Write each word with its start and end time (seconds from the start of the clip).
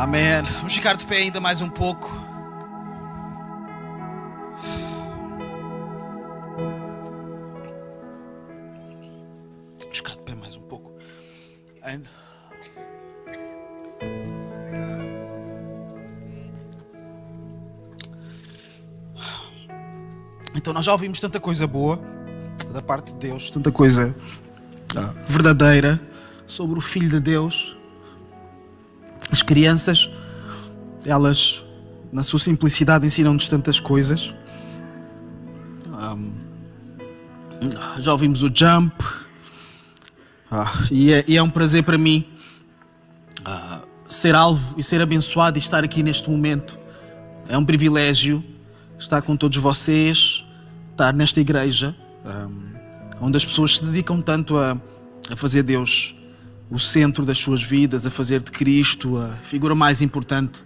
Amém. 0.00 0.42
Vamos 0.60 0.74
ficar 0.74 0.96
de 0.96 1.06
pé 1.06 1.18
ainda 1.18 1.42
mais 1.42 1.60
um 1.60 1.68
pouco. 1.68 2.08
Vamos 9.78 9.96
ficar 9.98 10.12
de 10.12 10.22
pé 10.22 10.34
mais 10.34 10.56
um 10.56 10.62
pouco. 10.62 10.90
Então, 20.54 20.72
nós 20.72 20.86
já 20.86 20.92
ouvimos 20.92 21.20
tanta 21.20 21.38
coisa 21.38 21.66
boa 21.66 22.00
da 22.72 22.80
parte 22.80 23.12
de 23.12 23.18
Deus, 23.18 23.50
tanta 23.50 23.70
coisa 23.70 24.16
ah, 24.96 25.12
verdadeira 25.26 26.00
sobre 26.46 26.78
o 26.78 26.82
Filho 26.82 27.10
de 27.10 27.20
Deus. 27.20 27.78
As 29.30 29.42
crianças, 29.42 30.10
elas, 31.04 31.62
na 32.12 32.24
sua 32.24 32.38
simplicidade, 32.38 33.06
ensinam-nos 33.06 33.48
tantas 33.48 33.78
coisas. 33.78 34.34
Um, 35.88 36.32
já 37.98 38.12
ouvimos 38.12 38.42
o 38.42 38.50
Jump, 38.52 38.94
ah, 40.50 40.72
e, 40.90 41.12
é, 41.12 41.24
e, 41.28 41.36
é, 41.36 41.42
um 41.42 41.48
prazer 41.48 41.84
para 41.84 41.96
mim 41.96 42.26
ah, 43.44 43.82
ser 44.08 44.34
alvo 44.34 44.74
e 44.78 44.82
ser 44.82 45.00
abençoado 45.00 45.58
e 45.58 45.60
estar 45.60 45.84
aqui 45.84 46.02
neste 46.02 46.28
momento. 46.28 46.76
É 47.48 47.56
um 47.56 47.64
privilégio 47.64 48.42
estar 48.98 49.22
com 49.22 49.36
todos 49.36 49.58
vocês, 49.58 50.44
estar 50.90 51.12
nesta 51.12 51.40
igreja, 51.40 51.94
um, 52.24 52.70
onde 53.20 53.36
as 53.36 53.44
pessoas 53.44 53.76
se 53.76 53.84
dedicam 53.84 54.20
tanto 54.20 54.58
a, 54.58 54.76
a 55.30 55.36
fazer 55.36 55.62
Deus 55.62 56.14
o 56.70 56.78
centro 56.78 57.26
das 57.26 57.38
suas 57.38 57.62
vidas, 57.62 58.06
a 58.06 58.10
fazer 58.10 58.42
de 58.42 58.52
Cristo 58.52 59.18
a 59.18 59.30
figura 59.42 59.74
mais 59.74 60.00
importante. 60.00 60.62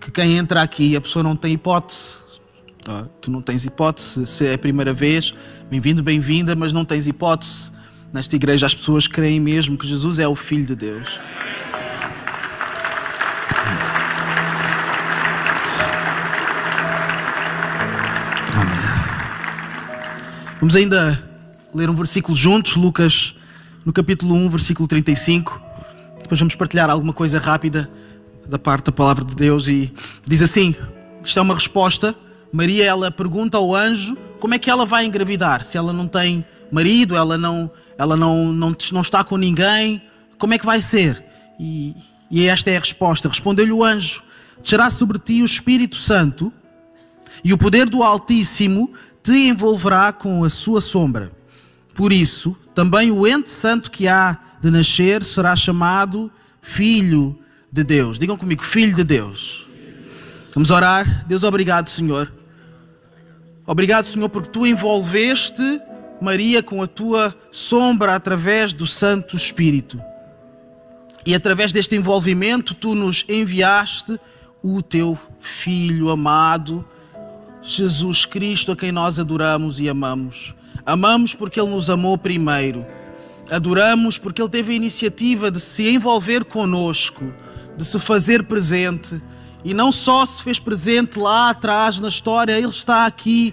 Que 0.00 0.10
quem 0.10 0.36
entra 0.36 0.62
aqui, 0.62 0.94
a 0.94 1.00
pessoa 1.00 1.22
não 1.22 1.34
tem 1.34 1.54
hipótese. 1.54 2.18
Tu 3.20 3.30
não 3.30 3.42
tens 3.42 3.64
hipótese, 3.64 4.24
se 4.26 4.46
é 4.46 4.54
a 4.54 4.58
primeira 4.58 4.92
vez, 4.92 5.34
bem-vindo, 5.68 6.04
bem-vinda, 6.04 6.54
mas 6.54 6.72
não 6.72 6.84
tens 6.84 7.08
hipótese. 7.08 7.72
Nesta 8.12 8.36
igreja 8.36 8.66
as 8.66 8.74
pessoas 8.74 9.08
creem 9.08 9.40
mesmo 9.40 9.76
que 9.76 9.86
Jesus 9.86 10.20
é 10.20 10.28
o 10.28 10.36
Filho 10.36 10.64
de 10.64 10.76
Deus. 10.76 11.18
Vamos 20.60 20.74
ainda 20.74 21.22
ler 21.74 21.90
um 21.90 21.94
versículo 21.94 22.36
juntos, 22.36 22.76
Lucas, 22.76 23.35
no 23.86 23.92
capítulo 23.92 24.34
1, 24.34 24.48
versículo 24.50 24.88
35. 24.88 25.62
Depois 26.20 26.40
vamos 26.40 26.56
partilhar 26.56 26.90
alguma 26.90 27.12
coisa 27.12 27.38
rápida 27.38 27.88
da 28.44 28.58
parte 28.58 28.86
da 28.86 28.92
palavra 28.92 29.24
de 29.24 29.36
Deus 29.36 29.68
e 29.68 29.92
diz 30.26 30.42
assim: 30.42 30.74
isto 31.24 31.38
é 31.38 31.42
uma 31.42 31.54
resposta. 31.54 32.14
Maria, 32.52 32.84
ela 32.84 33.12
pergunta 33.12 33.56
ao 33.56 33.74
anjo 33.74 34.16
como 34.40 34.54
é 34.54 34.58
que 34.58 34.68
ela 34.68 34.84
vai 34.84 35.06
engravidar, 35.06 35.64
se 35.64 35.78
ela 35.78 35.92
não 35.92 36.08
tem 36.08 36.44
marido, 36.70 37.14
ela 37.16 37.38
não, 37.38 37.70
ela 37.96 38.16
não, 38.16 38.52
não, 38.52 38.76
não 38.92 39.00
está 39.00 39.22
com 39.22 39.36
ninguém, 39.36 40.02
como 40.36 40.52
é 40.52 40.58
que 40.58 40.66
vai 40.66 40.82
ser? 40.82 41.24
E, 41.58 41.94
e 42.28 42.46
esta 42.46 42.70
é 42.70 42.76
a 42.76 42.80
resposta. 42.80 43.28
Respondeu-lhe 43.28 43.72
o 43.72 43.84
anjo: 43.84 44.20
Descerá 44.60 44.90
sobre 44.90 45.16
ti 45.20 45.42
o 45.42 45.46
Espírito 45.46 45.94
Santo 45.94 46.52
e 47.44 47.52
o 47.52 47.58
poder 47.58 47.88
do 47.88 48.02
Altíssimo 48.02 48.92
te 49.22 49.48
envolverá 49.48 50.12
com 50.12 50.42
a 50.42 50.50
sua 50.50 50.80
sombra. 50.80 51.30
Por 51.94 52.12
isso, 52.12 52.56
também 52.76 53.10
o 53.10 53.26
ente 53.26 53.48
santo 53.48 53.90
que 53.90 54.06
há 54.06 54.36
de 54.60 54.70
nascer 54.70 55.24
será 55.24 55.56
chamado 55.56 56.30
Filho 56.60 57.38
de 57.72 57.82
Deus. 57.82 58.18
Digam 58.18 58.36
comigo, 58.36 58.62
Filho 58.62 58.94
de 58.94 59.02
Deus. 59.02 59.66
Vamos 60.52 60.70
orar. 60.70 61.24
Deus, 61.26 61.42
obrigado, 61.42 61.88
Senhor. 61.88 62.30
Obrigado, 63.66 64.04
Senhor, 64.04 64.28
porque 64.28 64.50
tu 64.50 64.66
envolveste 64.66 65.80
Maria 66.20 66.62
com 66.62 66.82
a 66.82 66.86
tua 66.86 67.34
sombra 67.50 68.14
através 68.14 68.74
do 68.74 68.86
Santo 68.86 69.36
Espírito. 69.36 69.98
E 71.24 71.34
através 71.34 71.72
deste 71.72 71.96
envolvimento, 71.96 72.74
tu 72.74 72.94
nos 72.94 73.24
enviaste 73.26 74.20
o 74.62 74.82
teu 74.82 75.18
Filho 75.40 76.10
amado 76.10 76.86
Jesus 77.62 78.26
Cristo, 78.26 78.70
a 78.70 78.76
quem 78.76 78.92
nós 78.92 79.18
adoramos 79.18 79.80
e 79.80 79.88
amamos. 79.88 80.54
Amamos 80.86 81.34
porque 81.34 81.60
Ele 81.60 81.70
nos 81.70 81.90
amou 81.90 82.16
primeiro. 82.16 82.86
Adoramos 83.50 84.18
porque 84.18 84.40
Ele 84.40 84.48
teve 84.48 84.72
a 84.72 84.76
iniciativa 84.76 85.50
de 85.50 85.58
se 85.58 85.88
envolver 85.88 86.44
conosco, 86.44 87.34
de 87.76 87.84
se 87.84 87.98
fazer 87.98 88.44
presente. 88.44 89.20
E 89.64 89.74
não 89.74 89.90
só 89.90 90.24
se 90.24 90.44
fez 90.44 90.60
presente 90.60 91.18
lá 91.18 91.50
atrás 91.50 91.98
na 91.98 92.08
história, 92.08 92.56
Ele 92.56 92.68
está 92.68 93.04
aqui 93.04 93.52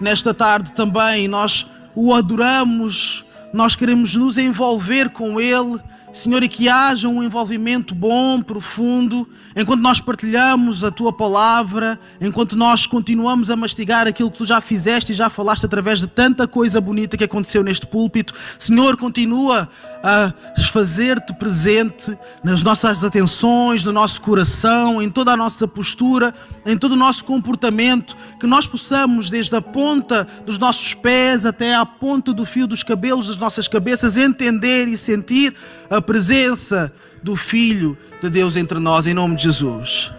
nesta 0.00 0.32
tarde 0.32 0.72
também. 0.72 1.28
Nós 1.28 1.66
o 1.94 2.14
adoramos, 2.14 3.26
nós 3.52 3.74
queremos 3.74 4.14
nos 4.14 4.38
envolver 4.38 5.10
com 5.10 5.38
Ele 5.38 5.78
Senhor, 6.12 6.42
e 6.42 6.48
que 6.48 6.68
haja 6.68 7.08
um 7.08 7.22
envolvimento 7.22 7.94
bom, 7.94 8.42
profundo, 8.42 9.28
enquanto 9.54 9.80
nós 9.80 10.00
partilhamos 10.00 10.82
a 10.82 10.90
tua 10.90 11.12
palavra, 11.12 11.98
enquanto 12.20 12.56
nós 12.56 12.84
continuamos 12.84 13.50
a 13.50 13.56
mastigar 13.56 14.08
aquilo 14.08 14.30
que 14.30 14.38
tu 14.38 14.44
já 14.44 14.60
fizeste 14.60 15.12
e 15.12 15.14
já 15.14 15.30
falaste 15.30 15.64
através 15.64 16.00
de 16.00 16.08
tanta 16.08 16.48
coisa 16.48 16.80
bonita 16.80 17.16
que 17.16 17.24
aconteceu 17.24 17.62
neste 17.62 17.86
púlpito. 17.86 18.34
Senhor, 18.58 18.96
continua 18.96 19.68
a 20.02 20.32
fazer-te 20.70 21.34
presente 21.34 22.16
nas 22.42 22.62
nossas 22.62 23.02
atenções, 23.02 23.84
no 23.84 23.92
nosso 23.92 24.20
coração, 24.20 25.02
em 25.02 25.10
toda 25.10 25.32
a 25.32 25.36
nossa 25.36 25.66
postura, 25.66 26.32
em 26.64 26.76
todo 26.76 26.92
o 26.92 26.96
nosso 26.96 27.24
comportamento, 27.24 28.16
que 28.38 28.46
nós 28.46 28.66
possamos, 28.66 29.28
desde 29.28 29.54
a 29.56 29.60
ponta 29.60 30.26
dos 30.46 30.58
nossos 30.58 30.94
pés 30.94 31.44
até 31.44 31.74
à 31.74 31.84
ponta 31.84 32.32
do 32.32 32.46
fio 32.46 32.66
dos 32.66 32.82
cabelos 32.82 33.26
das 33.26 33.36
nossas 33.36 33.68
cabeças, 33.68 34.16
entender 34.16 34.88
e 34.88 34.96
sentir 34.96 35.54
a 35.90 36.00
presença 36.00 36.92
do 37.22 37.36
Filho 37.36 37.98
de 38.20 38.30
Deus 38.30 38.56
entre 38.56 38.78
nós, 38.78 39.06
em 39.06 39.14
nome 39.14 39.36
de 39.36 39.42
Jesus. 39.42 40.10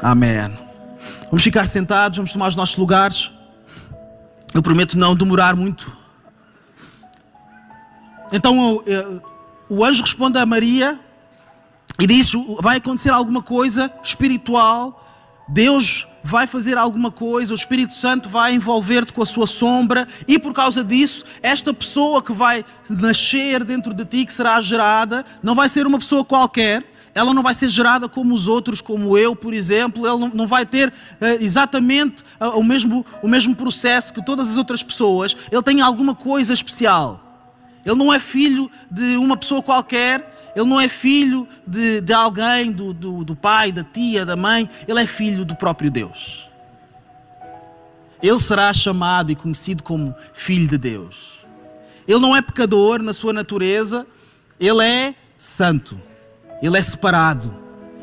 Amém. 0.00 0.50
Vamos 1.26 1.42
ficar 1.42 1.66
sentados, 1.68 2.16
vamos 2.16 2.32
tomar 2.32 2.48
os 2.48 2.56
nossos 2.56 2.76
lugares. 2.76 3.30
Eu 4.54 4.62
prometo 4.62 4.96
não 4.96 5.14
demorar 5.14 5.54
muito 5.56 6.05
então 8.32 8.82
o 9.68 9.84
anjo 9.84 10.02
responde 10.02 10.38
a 10.38 10.46
Maria 10.46 10.98
e 11.98 12.06
diz: 12.06 12.32
vai 12.60 12.78
acontecer 12.78 13.10
alguma 13.10 13.42
coisa 13.42 13.90
espiritual, 14.02 15.04
Deus 15.48 16.06
vai 16.22 16.46
fazer 16.46 16.76
alguma 16.76 17.10
coisa, 17.10 17.52
o 17.52 17.56
Espírito 17.56 17.94
Santo 17.94 18.28
vai 18.28 18.52
envolver-te 18.52 19.12
com 19.12 19.22
a 19.22 19.26
sua 19.26 19.46
sombra, 19.46 20.08
e 20.26 20.38
por 20.38 20.52
causa 20.52 20.82
disso, 20.82 21.24
esta 21.40 21.72
pessoa 21.72 22.20
que 22.20 22.32
vai 22.32 22.64
nascer 22.90 23.62
dentro 23.62 23.94
de 23.94 24.04
ti, 24.04 24.26
que 24.26 24.32
será 24.32 24.60
gerada, 24.60 25.24
não 25.40 25.54
vai 25.54 25.68
ser 25.68 25.86
uma 25.86 25.98
pessoa 25.98 26.24
qualquer, 26.24 26.84
ela 27.14 27.32
não 27.32 27.42
vai 27.42 27.54
ser 27.54 27.68
gerada 27.68 28.08
como 28.08 28.34
os 28.34 28.48
outros, 28.48 28.80
como 28.80 29.16
eu, 29.16 29.34
por 29.36 29.54
exemplo, 29.54 30.06
ela 30.06 30.30
não, 30.34 30.46
vai 30.46 30.66
ter 30.66 30.88
uh, 30.88 30.94
exatamente 31.40 32.22
uh, 32.40 32.58
o, 32.58 32.62
mesmo, 32.62 33.06
o 33.22 33.28
mesmo 33.28 33.54
processo 33.54 34.12
que 34.12 34.22
todas 34.22 34.50
as 34.50 34.56
outras 34.58 34.82
pessoas, 34.82 35.34
ele 35.50 35.62
tem 35.62 35.80
alguma 35.80 36.14
coisa 36.14 36.52
especial. 36.52 37.25
Ele 37.86 37.94
não 37.94 38.12
é 38.12 38.18
filho 38.18 38.68
de 38.90 39.16
uma 39.16 39.36
pessoa 39.36 39.62
qualquer, 39.62 40.52
ele 40.56 40.66
não 40.66 40.80
é 40.80 40.88
filho 40.88 41.46
de, 41.64 42.00
de 42.00 42.12
alguém, 42.12 42.72
do, 42.72 42.92
do, 42.92 43.24
do 43.24 43.36
pai, 43.36 43.70
da 43.70 43.84
tia, 43.84 44.26
da 44.26 44.34
mãe, 44.34 44.68
ele 44.88 45.00
é 45.00 45.06
filho 45.06 45.44
do 45.44 45.54
próprio 45.54 45.88
Deus. 45.88 46.48
Ele 48.20 48.40
será 48.40 48.72
chamado 48.74 49.30
e 49.30 49.36
conhecido 49.36 49.84
como 49.84 50.12
Filho 50.32 50.66
de 50.66 50.78
Deus. 50.78 51.38
Ele 52.08 52.18
não 52.18 52.34
é 52.34 52.42
pecador 52.42 53.00
na 53.02 53.12
sua 53.12 53.32
natureza, 53.32 54.04
ele 54.58 54.82
é 54.82 55.14
santo, 55.36 56.00
ele 56.60 56.76
é 56.76 56.82
separado, 56.82 57.54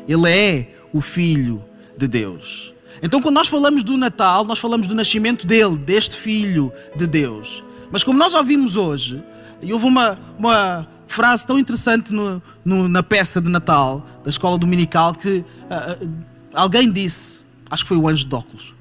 ele 0.08 0.30
é 0.30 0.74
o 0.92 1.00
Filho 1.00 1.62
de 1.98 2.08
Deus. 2.08 2.72
Então, 3.02 3.20
quando 3.20 3.34
nós 3.34 3.48
falamos 3.48 3.82
do 3.82 3.98
Natal, 3.98 4.44
nós 4.44 4.58
falamos 4.58 4.86
do 4.86 4.94
nascimento 4.94 5.46
dele, 5.46 5.76
deste 5.76 6.16
Filho 6.16 6.72
de 6.96 7.06
Deus. 7.06 7.62
Mas 7.90 8.02
como 8.02 8.18
nós 8.18 8.34
ouvimos 8.34 8.76
hoje, 8.76 9.22
e 9.64 9.72
houve 9.72 9.86
uma, 9.86 10.18
uma 10.38 10.86
frase 11.06 11.46
tão 11.46 11.58
interessante 11.58 12.12
no, 12.12 12.42
no, 12.64 12.88
na 12.88 13.02
peça 13.02 13.40
de 13.40 13.48
Natal 13.48 14.06
da 14.22 14.30
escola 14.30 14.58
dominical 14.58 15.14
que 15.14 15.38
uh, 15.38 16.12
alguém 16.52 16.90
disse, 16.90 17.42
acho 17.70 17.84
que 17.84 17.88
foi 17.88 17.96
o 17.96 18.08
anjo 18.08 18.26
de 18.26 18.34
óculos, 18.34 18.74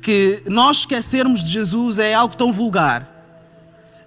que 0.00 0.42
nós 0.46 0.78
esquecermos 0.78 1.42
de 1.42 1.50
Jesus 1.50 1.98
é 1.98 2.14
algo 2.14 2.36
tão 2.36 2.52
vulgar, 2.52 3.12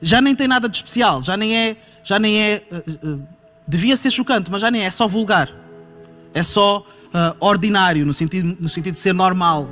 já 0.02 0.22
nem 0.22 0.34
tem 0.34 0.48
nada 0.48 0.70
de 0.70 0.76
especial, 0.76 1.22
já 1.22 1.36
nem 1.36 1.56
é, 1.56 1.78
já 2.04 2.18
nem 2.18 2.42
é, 2.42 2.64
uh, 2.72 3.22
devia 3.68 3.96
ser 3.98 4.10
chocante, 4.10 4.50
mas 4.50 4.62
já 4.62 4.72
nem 4.72 4.84
é, 4.84 4.86
é 4.86 4.92
só 4.92 5.08
vulgar, 5.08 5.50
é 6.34 6.44
só 6.44 6.86
ordinário 7.40 8.06
no 8.06 8.14
sentido, 8.14 8.56
no 8.60 8.70
sentido 8.70 8.94
de 8.94 9.00
ser 9.00 9.16
normal. 9.16 9.68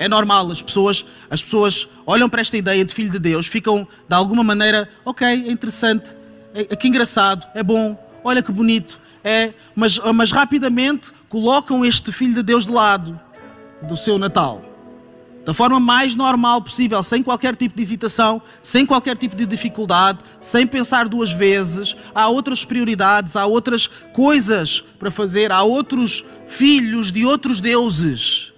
É 0.00 0.08
normal, 0.08 0.50
as 0.50 0.62
pessoas, 0.62 1.04
as 1.28 1.42
pessoas 1.42 1.86
olham 2.06 2.26
para 2.26 2.40
esta 2.40 2.56
ideia 2.56 2.82
de 2.82 2.94
filho 2.94 3.10
de 3.10 3.18
Deus, 3.18 3.46
ficam 3.46 3.86
de 4.08 4.14
alguma 4.14 4.42
maneira, 4.42 4.88
ok, 5.04 5.28
é 5.28 5.52
interessante, 5.52 6.16
é, 6.54 6.62
é 6.62 6.74
que 6.74 6.88
engraçado, 6.88 7.46
é 7.54 7.62
bom, 7.62 8.02
olha 8.24 8.42
que 8.42 8.50
bonito, 8.50 8.98
é, 9.22 9.52
mas, 9.76 9.98
mas 10.14 10.32
rapidamente 10.32 11.12
colocam 11.28 11.84
este 11.84 12.10
Filho 12.12 12.32
de 12.32 12.42
Deus 12.42 12.64
de 12.64 12.72
lado 12.72 13.20
do 13.82 13.94
seu 13.94 14.16
Natal. 14.16 14.64
Da 15.44 15.52
forma 15.52 15.78
mais 15.78 16.14
normal 16.14 16.62
possível, 16.62 17.02
sem 17.02 17.22
qualquer 17.22 17.54
tipo 17.54 17.76
de 17.76 17.82
hesitação, 17.82 18.40
sem 18.62 18.86
qualquer 18.86 19.18
tipo 19.18 19.36
de 19.36 19.44
dificuldade, 19.44 20.20
sem 20.40 20.66
pensar 20.66 21.10
duas 21.10 21.30
vezes. 21.30 21.94
Há 22.14 22.26
outras 22.28 22.64
prioridades, 22.64 23.36
há 23.36 23.44
outras 23.44 23.86
coisas 24.14 24.82
para 24.98 25.10
fazer, 25.10 25.52
há 25.52 25.62
outros 25.62 26.24
filhos 26.46 27.12
de 27.12 27.26
outros 27.26 27.60
deuses 27.60 28.49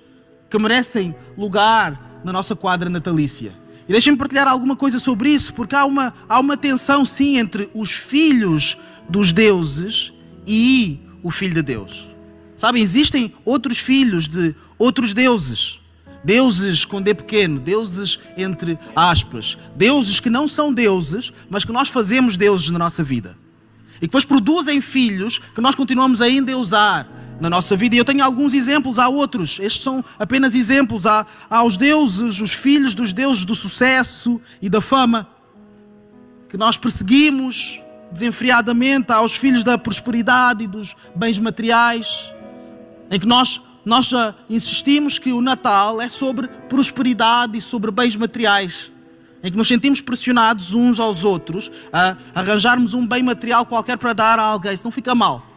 que 0.52 0.58
merecem 0.58 1.14
lugar 1.36 2.20
na 2.22 2.30
nossa 2.30 2.54
quadra 2.54 2.90
natalícia. 2.90 3.54
E 3.88 3.92
deixem-me 3.92 4.18
partilhar 4.18 4.46
alguma 4.46 4.76
coisa 4.76 4.98
sobre 4.98 5.30
isso, 5.30 5.54
porque 5.54 5.74
há 5.74 5.86
uma, 5.86 6.12
há 6.28 6.38
uma 6.38 6.58
tensão, 6.58 7.06
sim, 7.06 7.38
entre 7.38 7.70
os 7.74 7.90
filhos 7.92 8.76
dos 9.08 9.32
deuses 9.32 10.12
e 10.46 11.00
o 11.22 11.30
Filho 11.30 11.54
de 11.54 11.62
Deus. 11.62 12.10
Sabem, 12.54 12.82
existem 12.82 13.32
outros 13.46 13.78
filhos 13.78 14.28
de 14.28 14.54
outros 14.78 15.14
deuses. 15.14 15.80
Deuses 16.22 16.84
com 16.84 17.00
D 17.00 17.14
pequeno, 17.14 17.58
deuses 17.58 18.18
entre 18.36 18.78
aspas, 18.94 19.56
deuses 19.74 20.20
que 20.20 20.28
não 20.28 20.46
são 20.46 20.72
deuses, 20.72 21.32
mas 21.48 21.64
que 21.64 21.72
nós 21.72 21.88
fazemos 21.88 22.36
deuses 22.36 22.68
na 22.68 22.78
nossa 22.78 23.02
vida. 23.02 23.36
E 23.96 24.00
que 24.00 24.06
depois 24.06 24.24
produzem 24.24 24.82
filhos 24.82 25.38
que 25.38 25.60
nós 25.62 25.74
continuamos 25.74 26.20
a 26.20 26.28
endeusar 26.28 27.08
na 27.42 27.50
nossa 27.50 27.76
vida. 27.76 27.96
E 27.96 27.98
eu 27.98 28.04
tenho 28.04 28.24
alguns 28.24 28.54
exemplos, 28.54 29.00
há 29.00 29.08
outros. 29.08 29.58
Estes 29.60 29.82
são 29.82 30.02
apenas 30.16 30.54
exemplos. 30.54 31.06
Há, 31.06 31.26
há 31.50 31.64
os 31.64 31.76
deuses, 31.76 32.40
os 32.40 32.52
filhos 32.52 32.94
dos 32.94 33.12
deuses 33.12 33.44
do 33.44 33.56
sucesso 33.56 34.40
e 34.62 34.70
da 34.70 34.80
fama, 34.80 35.28
que 36.48 36.56
nós 36.56 36.76
perseguimos 36.76 37.80
desenfreadamente. 38.12 39.10
Há 39.10 39.20
os 39.20 39.34
filhos 39.34 39.64
da 39.64 39.76
prosperidade 39.76 40.62
e 40.62 40.66
dos 40.68 40.94
bens 41.16 41.38
materiais, 41.40 42.32
em 43.10 43.18
que 43.18 43.26
nós 43.26 43.60
nós 43.84 44.06
já 44.06 44.32
insistimos 44.48 45.18
que 45.18 45.32
o 45.32 45.40
Natal 45.40 46.00
é 46.00 46.08
sobre 46.08 46.46
prosperidade 46.68 47.58
e 47.58 47.60
sobre 47.60 47.90
bens 47.90 48.14
materiais, 48.14 48.92
em 49.42 49.50
que 49.50 49.56
nos 49.56 49.66
sentimos 49.66 50.00
pressionados 50.00 50.72
uns 50.72 51.00
aos 51.00 51.24
outros 51.24 51.68
a 51.92 52.16
arranjarmos 52.32 52.94
um 52.94 53.04
bem 53.04 53.24
material 53.24 53.66
qualquer 53.66 53.98
para 53.98 54.12
dar 54.12 54.38
a 54.38 54.44
alguém, 54.44 54.76
se 54.76 54.84
não 54.84 54.92
fica 54.92 55.16
mal. 55.16 55.51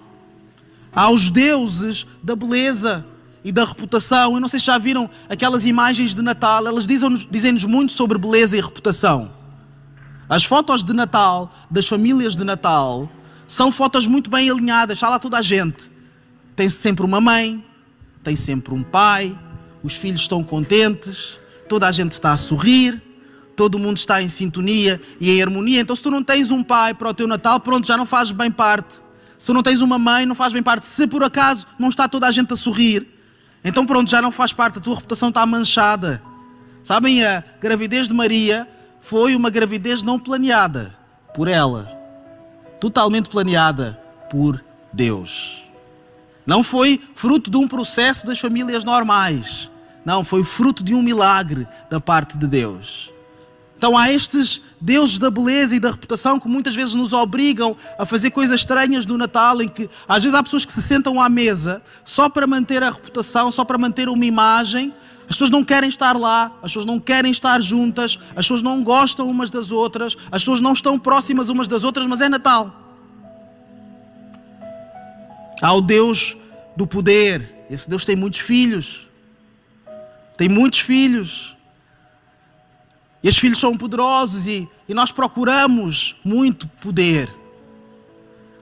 Há 0.96 1.12
os 1.12 1.30
deuses 1.30 2.08
da 2.24 2.36
beleza 2.36 3.06
e 3.44 3.52
da 3.52 3.66
reputação. 3.66 4.34
Eu 4.34 4.40
não 4.40 4.48
sei 4.48 4.60
se 4.60 4.66
já 4.66 4.78
viram 4.78 5.10
aquelas 5.30 5.66
imagens 5.66 6.16
de 6.16 6.22
Natal, 6.22 6.66
elas 6.66 6.88
dizem-nos 6.88 7.28
dizem 7.30 7.54
muito 7.68 7.92
sobre 7.92 8.18
beleza 8.18 8.58
e 8.58 8.62
reputação. 8.62 9.32
As 10.30 10.46
fotos 10.46 10.84
de 10.84 10.94
Natal, 10.94 11.54
das 11.70 11.88
famílias 11.88 12.36
de 12.36 12.44
Natal, 12.44 13.12
são 13.48 13.72
fotos 13.72 14.08
muito 14.08 14.30
bem 14.30 14.50
alinhadas, 14.50 14.98
está 14.98 15.10
lá 15.10 15.20
toda 15.20 15.38
a 15.38 15.42
gente. 15.42 15.92
Tem 16.56 16.70
sempre 16.70 17.06
uma 17.06 17.22
mãe, 17.22 17.64
tem 18.24 18.36
sempre 18.36 18.74
um 18.74 18.82
pai, 18.82 19.38
os 19.84 19.96
filhos 19.96 20.22
estão 20.22 20.44
contentes, 20.44 21.40
toda 21.70 21.88
a 21.88 21.92
gente 21.92 22.14
está 22.14 22.32
a 22.32 22.38
sorrir, 22.38 23.00
todo 23.56 23.78
mundo 23.78 23.98
está 23.98 24.22
em 24.22 24.30
sintonia 24.30 25.00
e 25.20 25.30
em 25.30 25.42
harmonia. 25.42 25.82
Então, 25.82 25.96
se 25.96 26.02
tu 26.02 26.10
não 26.10 26.24
tens 26.24 26.50
um 26.50 26.64
pai 26.64 26.94
para 26.96 27.10
o 27.10 27.14
teu 27.14 27.28
Natal, 27.28 27.60
pronto, 27.60 27.86
já 27.86 27.96
não 27.96 28.06
fazes 28.06 28.32
bem 28.32 28.50
parte. 28.50 29.05
Se 29.38 29.52
não 29.54 29.62
tens 29.62 29.82
uma 29.82 30.00
mãe, 30.00 30.26
não 30.26 30.36
faz 30.36 30.54
bem 30.54 30.64
parte. 30.64 30.86
Se 30.86 31.08
por 31.08 31.24
acaso 31.24 31.68
não 31.78 31.90
está 31.90 32.08
toda 32.08 32.28
a 32.28 32.32
gente 32.32 32.54
a 32.54 32.56
sorrir, 32.56 33.08
então 33.64 33.86
pronto, 33.86 34.10
já 34.10 34.22
não 34.22 34.32
faz 34.32 34.54
parte, 34.54 34.78
a 34.78 34.82
tua 34.82 34.96
reputação 34.96 35.30
está 35.30 35.46
manchada. 35.46 36.22
Sabem, 36.84 37.26
a 37.26 37.44
gravidez 37.60 38.08
de 38.08 38.14
Maria 38.14 38.68
foi 39.02 39.36
uma 39.36 39.50
gravidez 39.50 40.04
não 40.04 40.20
planeada 40.20 40.96
por 41.34 41.48
ela, 41.48 41.92
totalmente 42.80 43.30
planeada 43.30 44.00
por 44.30 44.64
Deus. 44.94 45.66
Não 46.46 46.64
foi 46.64 47.02
fruto 47.16 47.50
de 47.50 47.58
um 47.58 47.68
processo 47.68 48.26
das 48.26 48.40
famílias 48.40 48.84
normais. 48.84 49.70
Não, 50.06 50.24
foi 50.24 50.44
fruto 50.44 50.84
de 50.84 50.94
um 50.94 51.02
milagre 51.02 51.68
da 51.90 52.00
parte 52.00 52.38
de 52.38 52.46
Deus. 52.46 53.12
Então 53.78 53.98
há 53.98 54.12
estes 54.12 54.62
deuses 54.80 55.18
da 55.18 55.30
beleza 55.30 55.76
e 55.76 55.80
da 55.80 55.92
reputação 55.92 56.40
que 56.40 56.48
muitas 56.48 56.76
vezes 56.76 56.94
nos 56.94 57.12
obrigam 57.12 57.76
a 58.00 58.06
fazer 58.06 58.32
coisas 58.32 58.62
estranhas 58.62 59.06
do 59.06 59.18
Natal, 59.18 59.62
em 59.62 59.68
que 59.68 59.90
às 60.08 60.24
vezes 60.24 60.38
há 60.38 60.42
pessoas 60.42 60.64
que 60.64 60.72
se 60.72 60.82
sentam 60.82 61.22
à 61.22 61.30
mesa 61.30 61.82
só 62.04 62.30
para 62.30 62.48
manter 62.48 62.82
a 62.84 62.90
reputação, 62.90 63.52
só 63.52 63.66
para 63.66 63.78
manter 63.78 64.08
uma 64.08 64.26
imagem. 64.26 64.94
As 65.24 65.36
pessoas 65.36 65.50
não 65.50 65.64
querem 65.64 65.90
estar 65.90 66.16
lá, 66.16 66.52
as 66.62 66.72
pessoas 66.72 66.86
não 66.86 67.00
querem 67.00 67.32
estar 67.32 67.62
juntas, 67.62 68.18
as 68.30 68.46
pessoas 68.46 68.62
não 68.62 68.84
gostam 68.84 69.28
umas 69.28 69.50
das 69.50 69.72
outras, 69.72 70.16
as 70.32 70.44
pessoas 70.44 70.62
não 70.62 70.74
estão 70.74 71.00
próximas 71.00 71.50
umas 71.50 71.68
das 71.68 71.84
outras, 71.84 72.06
mas 72.06 72.22
é 72.22 72.30
Natal. 72.30 72.82
Há 75.62 75.74
o 75.74 75.82
Deus 75.82 76.38
do 76.76 76.86
poder. 76.86 77.66
Esse 77.70 77.90
Deus 77.90 78.06
tem 78.06 78.16
muitos 78.16 78.40
filhos. 78.40 79.08
Tem 80.38 80.48
muitos 80.48 80.80
filhos. 80.80 81.55
E 83.26 83.28
esses 83.28 83.40
filhos 83.40 83.58
são 83.58 83.76
poderosos 83.76 84.46
e, 84.46 84.70
e 84.88 84.94
nós 84.94 85.12
procuramos 85.12 86.16
muito 86.24 86.68
poder. 86.80 87.28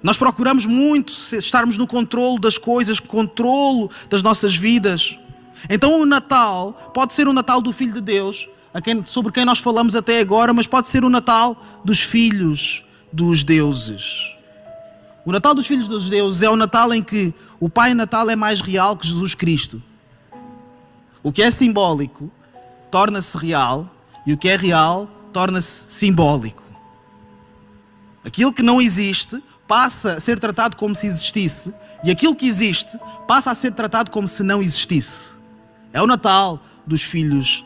Nós 0.01 0.15
procuramos 0.15 0.65
muito 0.65 1.11
estarmos 1.33 1.77
no 1.77 1.85
controle 1.85 2.39
das 2.39 2.57
coisas, 2.57 2.97
controle 2.97 3.89
das 4.09 4.23
nossas 4.23 4.55
vidas. 4.55 5.19
Então 5.69 5.99
o 5.99 6.05
Natal 6.05 6.91
pode 6.93 7.13
ser 7.13 7.27
o 7.27 7.33
Natal 7.33 7.59
do 7.59 7.73
Filho 7.73 7.91
de 7.91 7.99
Deus, 7.99 8.47
quem, 8.81 9.05
sobre 9.05 9.33
quem 9.33 9.43
nós 9.43 9.59
falamos 9.59 9.97
até 9.97 10.21
agora, 10.21 10.53
mas 10.53 10.65
pode 10.65 10.87
ser 10.87 11.03
o 11.03 11.09
Natal 11.09 11.61
dos 11.83 11.99
filhos 11.99 12.85
dos 13.11 13.43
deuses. 13.43 14.33
O 15.25 15.33
Natal 15.33 15.53
dos 15.53 15.67
Filhos 15.67 15.89
dos 15.89 16.09
Deuses 16.09 16.41
é 16.41 16.49
o 16.49 16.55
Natal 16.55 16.93
em 16.93 17.03
que 17.03 17.33
o 17.59 17.69
Pai 17.69 17.93
Natal 17.93 18.29
é 18.29 18.35
mais 18.37 18.61
real 18.61 18.95
que 18.95 19.07
Jesus 19.07 19.35
Cristo. 19.35 19.83
O 21.21 21.33
que 21.33 21.43
é 21.43 21.51
simbólico 21.51 22.31
torna-se 22.89 23.37
real 23.37 23.92
e 24.25 24.33
o 24.33 24.37
que 24.37 24.49
é 24.49 24.55
real 24.55 25.07
torna-se 25.31 25.85
simbólico. 25.91 26.63
Aquilo 28.25 28.53
que 28.53 28.63
não 28.63 28.81
existe 28.81 29.43
passa 29.67 30.13
a 30.13 30.19
ser 30.19 30.39
tratado 30.39 30.77
como 30.77 30.95
se 30.95 31.07
existisse 31.07 31.73
e 32.03 32.11
aquilo 32.11 32.35
que 32.35 32.47
existe 32.47 32.97
passa 33.27 33.51
a 33.51 33.55
ser 33.55 33.73
tratado 33.73 34.11
como 34.11 34.27
se 34.27 34.43
não 34.43 34.61
existisse. 34.61 35.33
É 35.91 36.01
o 36.01 36.07
Natal 36.07 36.61
dos 36.85 37.01
filhos 37.01 37.65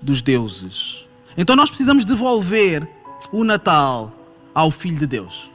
dos 0.00 0.20
deuses. 0.20 1.04
Então 1.36 1.56
nós 1.56 1.70
precisamos 1.70 2.04
devolver 2.04 2.86
o 3.32 3.44
Natal 3.44 4.12
ao 4.54 4.70
Filho 4.70 4.98
de 4.98 5.06
Deus. 5.06 5.50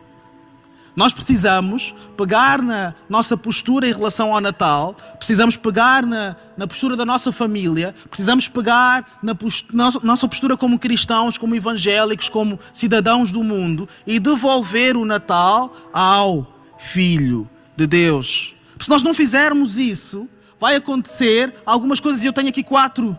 Nós 1.00 1.14
precisamos 1.14 1.96
pegar 2.18 2.62
na 2.62 2.94
nossa 3.08 3.38
postura 3.38 3.88
em 3.88 3.94
relação 3.94 4.36
ao 4.36 4.42
Natal, 4.42 4.98
precisamos 5.18 5.56
pegar 5.56 6.06
na, 6.06 6.36
na 6.58 6.68
postura 6.68 6.98
da 6.98 7.06
nossa 7.06 7.32
família, 7.32 7.96
precisamos 8.10 8.50
pegar 8.50 9.18
na 9.24 9.34
postura, 9.34 9.92
nossa 10.04 10.28
postura 10.28 10.58
como 10.58 10.78
cristãos, 10.78 11.38
como 11.38 11.56
evangélicos, 11.56 12.28
como 12.28 12.60
cidadãos 12.74 13.32
do 13.32 13.46
mundo 13.46 13.88
e 14.06 14.20
devolver 14.20 14.98
o 14.98 15.06
Natal 15.06 15.74
ao 15.94 16.46
Filho 16.78 17.50
de 17.78 17.88
Deus. 17.88 18.54
Se 18.78 18.90
nós 18.90 19.02
não 19.02 19.14
fizermos 19.14 19.78
isso, 19.78 20.28
vai 20.60 20.76
acontecer 20.76 21.56
algumas 21.66 22.02
coisas, 22.02 22.26
e 22.26 22.28
eu 22.28 22.34
tenho 22.34 22.50
aqui 22.50 22.62
quatro. 22.62 23.18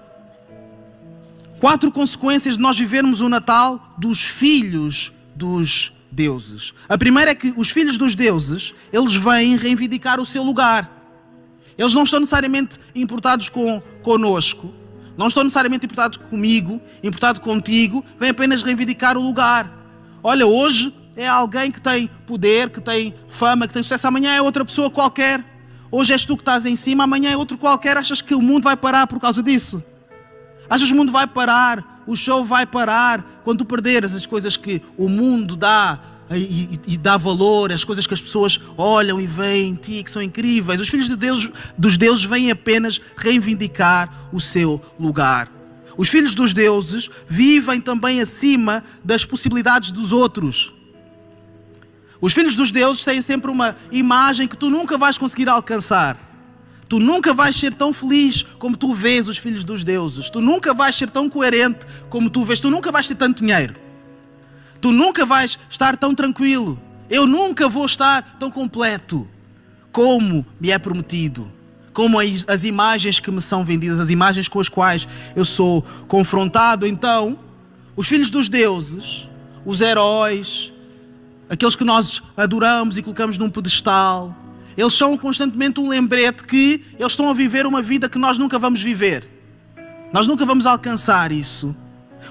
Quatro 1.59 1.90
consequências 1.90 2.59
de 2.59 2.61
nós 2.61 2.78
vivermos 2.78 3.23
o 3.23 3.28
Natal 3.31 3.95
dos 3.97 4.21
filhos 4.21 5.14
dos 5.35 5.95
deuses. 6.11 6.73
A 6.88 6.99
primeira 6.99 7.31
é 7.31 7.35
que 7.35 7.52
os 7.57 7.71
filhos 7.71 7.97
dos 7.97 8.14
deuses, 8.14 8.75
eles 8.93 9.14
vêm 9.14 9.57
reivindicar 9.57 10.21
o 10.21 10.26
seu 10.26 10.43
lugar. 10.43 10.99
Eles 11.76 11.95
não 11.95 12.02
estão 12.02 12.21
necessariamente 12.21 12.79
importados 12.95 13.49
com 13.49 13.81
conosco, 14.02 14.75
não 15.17 15.29
estão 15.29 15.45
necessariamente 15.45 15.87
importados 15.87 16.19
comigo, 16.19 16.81
importado 17.02 17.40
contigo, 17.40 18.05
vêm 18.19 18.31
apenas 18.31 18.62
reivindicar 18.62 19.17
o 19.17 19.23
lugar. 19.23 19.71
Olha, 20.23 20.47
hoje 20.47 20.95
é 21.17 21.26
alguém 21.26 21.71
que 21.71 21.81
tem 21.81 22.09
poder, 22.26 22.71
que 22.71 22.81
tem 22.81 23.14
fama, 23.29 23.67
que 23.67 23.73
tem 23.73 23.83
sucesso, 23.83 24.07
amanhã 24.07 24.35
é 24.35 24.43
outra 24.43 24.64
pessoa 24.64 24.90
qualquer. 24.90 25.45
Hoje 25.90 26.12
és 26.12 26.25
tu 26.25 26.37
que 26.37 26.43
estás 26.43 26.67
em 26.67 26.76
cima, 26.76 27.05
amanhã 27.05 27.31
é 27.31 27.37
outro 27.37 27.59
qualquer. 27.59 27.97
Achas 27.97 28.23
que 28.23 28.35
o 28.35 28.40
mundo 28.40 28.64
vai 28.64 28.76
parar 28.76 29.07
por 29.07 29.19
causa 29.19 29.43
disso? 29.43 29.83
Achas 30.69 30.87
que 30.87 30.95
o 30.95 30.97
mundo 30.97 31.11
vai 31.11 31.26
parar? 31.26 31.89
O 32.07 32.16
show 32.16 32.45
vai 32.45 32.66
parar 32.66 33.40
quando 33.45 33.59
tu 33.59 33.64
perderes 33.64 34.14
as 34.14 34.26
coisas 34.26 34.57
que 34.57 34.83
o 34.97 35.09
mundo 35.09 35.57
dá 35.57 36.00
e, 36.30 36.78
e, 36.87 36.95
e, 36.95 36.97
dá 36.97 37.16
valor, 37.16 37.73
as 37.73 37.83
coisas 37.83 38.07
que 38.07 38.14
as 38.14 38.21
pessoas 38.21 38.61
olham 38.76 39.21
e 39.21 39.26
veem 39.26 39.71
em 39.71 39.75
ti, 39.75 40.02
que 40.02 40.11
são 40.11 40.23
incríveis. 40.23 40.80
Os 40.80 40.88
filhos 40.88 41.09
de 41.09 41.16
Deus, 41.16 41.50
dos 41.76 41.97
deuses 41.97 42.25
vêm 42.25 42.50
apenas 42.50 43.00
reivindicar 43.16 44.28
o 44.33 44.40
seu 44.40 44.80
lugar. 44.99 45.50
Os 45.97 46.09
filhos 46.09 46.35
dos 46.35 46.52
deuses 46.52 47.11
vivem 47.28 47.80
também 47.80 48.21
acima 48.21 48.85
das 49.02 49.25
possibilidades 49.25 49.90
dos 49.90 50.12
outros. 50.12 50.73
Os 52.21 52.33
filhos 52.33 52.54
dos 52.54 52.71
deuses 52.71 53.04
têm 53.04 53.21
sempre 53.21 53.50
uma 53.50 53.76
imagem 53.90 54.47
que 54.47 54.57
tu 54.57 54.71
nunca 54.71 54.97
vais 54.97 55.19
conseguir 55.19 55.49
alcançar. 55.49 56.29
Tu 56.90 56.99
nunca 56.99 57.32
vais 57.32 57.54
ser 57.54 57.73
tão 57.73 57.92
feliz 57.92 58.42
como 58.59 58.76
tu 58.76 58.92
vês 58.92 59.28
os 59.28 59.38
filhos 59.38 59.62
dos 59.62 59.85
deuses. 59.85 60.28
Tu 60.28 60.40
nunca 60.40 60.75
vais 60.75 60.97
ser 60.97 61.09
tão 61.09 61.30
coerente 61.30 61.87
como 62.09 62.28
tu 62.28 62.44
vês. 62.44 62.59
Tu 62.59 62.68
nunca 62.68 62.90
vais 62.90 63.06
ter 63.06 63.14
tanto 63.14 63.44
dinheiro. 63.44 63.76
Tu 64.80 64.90
nunca 64.90 65.25
vais 65.25 65.56
estar 65.70 65.97
tão 65.97 66.12
tranquilo. 66.16 66.76
Eu 67.09 67.28
nunca 67.28 67.68
vou 67.68 67.87
estar 67.87 68.37
tão 68.40 68.50
completo 68.50 69.28
como 69.92 70.44
me 70.61 70.73
é 70.73 70.80
prometido, 70.80 71.52
como 71.92 72.18
as 72.18 72.64
imagens 72.64 73.20
que 73.20 73.30
me 73.30 73.40
são 73.40 73.64
vendidas, 73.64 74.00
as 74.00 74.11
imagens 74.11 74.49
com 74.49 74.59
as 74.59 74.68
quais 74.68 75.06
eu 75.37 75.44
sou 75.44 75.82
confrontado. 76.09 76.85
Então, 76.85 77.38
os 77.94 78.09
filhos 78.09 78.30
dos 78.30 78.49
deuses, 78.49 79.28
os 79.64 79.80
heróis, 79.80 80.73
aqueles 81.49 81.76
que 81.76 81.85
nós 81.85 82.20
adoramos 82.37 82.99
e 82.99 83.02
colocamos 83.02 83.38
num 83.38 83.49
pedestal, 83.49 84.35
eles 84.77 84.95
são 84.95 85.17
constantemente 85.17 85.81
um 85.81 85.89
lembrete 85.89 86.45
que 86.45 86.85
eles 86.99 87.12
estão 87.12 87.29
a 87.29 87.35
viver 87.35 87.67
uma 87.67 87.83
vida 87.83 88.09
que 88.09 88.19
nós 88.19 88.39
nunca 88.39 88.59
vamos 88.59 88.83
viver. 88.83 89.27
Nós 90.12 90.27
nunca 90.27 90.45
vamos 90.45 90.67
alcançar 90.67 91.33
isso. 91.33 91.75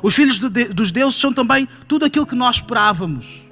Os 0.04 0.14
filhos 0.14 0.38
de, 0.38 0.66
dos 0.66 0.92
deuses 0.92 1.20
são 1.20 1.34
também 1.34 1.68
tudo 1.88 2.06
aquilo 2.06 2.26
que 2.26 2.36
nós 2.36 2.58
esperávamos. 2.58 3.50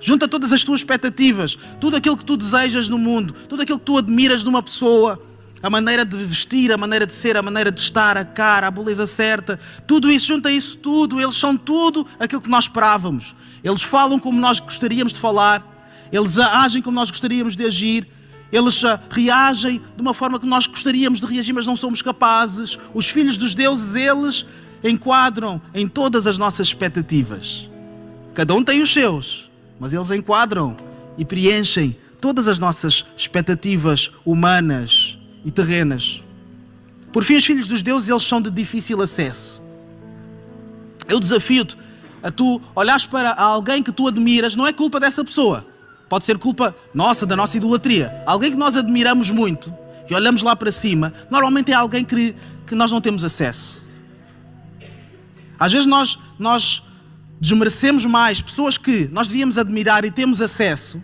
Junta 0.00 0.26
todas 0.26 0.52
as 0.52 0.64
tuas 0.64 0.80
expectativas, 0.80 1.56
tudo 1.80 1.96
aquilo 1.96 2.16
que 2.16 2.24
tu 2.24 2.36
desejas 2.36 2.88
no 2.88 2.98
mundo, 2.98 3.34
tudo 3.48 3.62
aquilo 3.62 3.78
que 3.78 3.84
tu 3.84 3.98
admiras 3.98 4.42
numa 4.42 4.62
pessoa, 4.62 5.22
a 5.62 5.70
maneira 5.70 6.04
de 6.04 6.16
vestir, 6.16 6.72
a 6.72 6.76
maneira 6.76 7.06
de 7.06 7.14
ser, 7.14 7.36
a 7.36 7.42
maneira 7.42 7.70
de 7.70 7.80
estar, 7.80 8.16
a 8.16 8.24
cara, 8.24 8.66
a 8.66 8.70
beleza 8.70 9.06
certa, 9.06 9.60
tudo 9.86 10.10
isso, 10.10 10.26
junta 10.26 10.50
isso 10.50 10.76
tudo, 10.76 11.20
eles 11.20 11.36
são 11.36 11.56
tudo 11.56 12.04
aquilo 12.18 12.42
que 12.42 12.50
nós 12.50 12.64
esperávamos. 12.64 13.32
Eles 13.62 13.82
falam 13.82 14.18
como 14.18 14.40
nós 14.40 14.58
gostaríamos 14.58 15.12
de 15.12 15.20
falar, 15.20 15.64
eles 16.12 16.38
agem 16.38 16.82
como 16.82 16.94
nós 16.94 17.10
gostaríamos 17.10 17.56
de 17.56 17.64
agir, 17.64 18.06
eles 18.52 18.82
reagem 19.10 19.80
de 19.96 20.02
uma 20.02 20.12
forma 20.12 20.38
que 20.38 20.46
nós 20.46 20.66
gostaríamos 20.66 21.20
de 21.20 21.26
reagir, 21.26 21.54
mas 21.54 21.66
não 21.66 21.74
somos 21.74 22.02
capazes. 22.02 22.78
Os 22.92 23.08
filhos 23.08 23.38
dos 23.38 23.54
deuses, 23.54 23.94
eles 23.94 24.44
enquadram 24.84 25.60
em 25.74 25.88
todas 25.88 26.26
as 26.26 26.36
nossas 26.36 26.68
expectativas. 26.68 27.66
Cada 28.34 28.54
um 28.54 28.62
tem 28.62 28.82
os 28.82 28.92
seus, 28.92 29.50
mas 29.80 29.94
eles 29.94 30.10
enquadram 30.10 30.76
e 31.16 31.24
preenchem 31.24 31.96
todas 32.20 32.46
as 32.46 32.58
nossas 32.58 33.06
expectativas 33.16 34.10
humanas 34.24 35.18
e 35.44 35.50
terrenas. 35.50 36.22
Por 37.10 37.24
fim, 37.24 37.36
os 37.36 37.44
filhos 37.44 37.66
dos 37.66 37.82
deuses, 37.82 38.10
eles 38.10 38.22
são 38.22 38.40
de 38.40 38.50
difícil 38.50 39.00
acesso. 39.00 39.62
Eu 41.08 41.18
desafio-te 41.18 41.76
a 42.22 42.30
tu 42.30 42.60
olhares 42.74 43.06
para 43.06 43.32
alguém 43.32 43.82
que 43.82 43.92
tu 43.92 44.06
admiras, 44.06 44.54
não 44.54 44.66
é 44.66 44.72
culpa 44.72 45.00
dessa 45.00 45.24
pessoa. 45.24 45.71
Pode 46.12 46.26
ser 46.26 46.36
culpa 46.36 46.76
nossa, 46.92 47.24
da 47.24 47.34
nossa 47.34 47.56
idolatria. 47.56 48.22
Alguém 48.26 48.50
que 48.50 48.56
nós 48.58 48.76
admiramos 48.76 49.30
muito 49.30 49.74
e 50.10 50.14
olhamos 50.14 50.42
lá 50.42 50.54
para 50.54 50.70
cima, 50.70 51.10
normalmente 51.30 51.72
é 51.72 51.74
alguém 51.74 52.04
que, 52.04 52.36
que 52.66 52.74
nós 52.74 52.92
não 52.92 53.00
temos 53.00 53.24
acesso. 53.24 53.82
Às 55.58 55.72
vezes 55.72 55.86
nós, 55.86 56.18
nós 56.38 56.82
desmerecemos 57.40 58.04
mais 58.04 58.42
pessoas 58.42 58.76
que 58.76 59.08
nós 59.10 59.26
devíamos 59.26 59.56
admirar 59.56 60.04
e 60.04 60.10
temos 60.10 60.42
acesso 60.42 61.02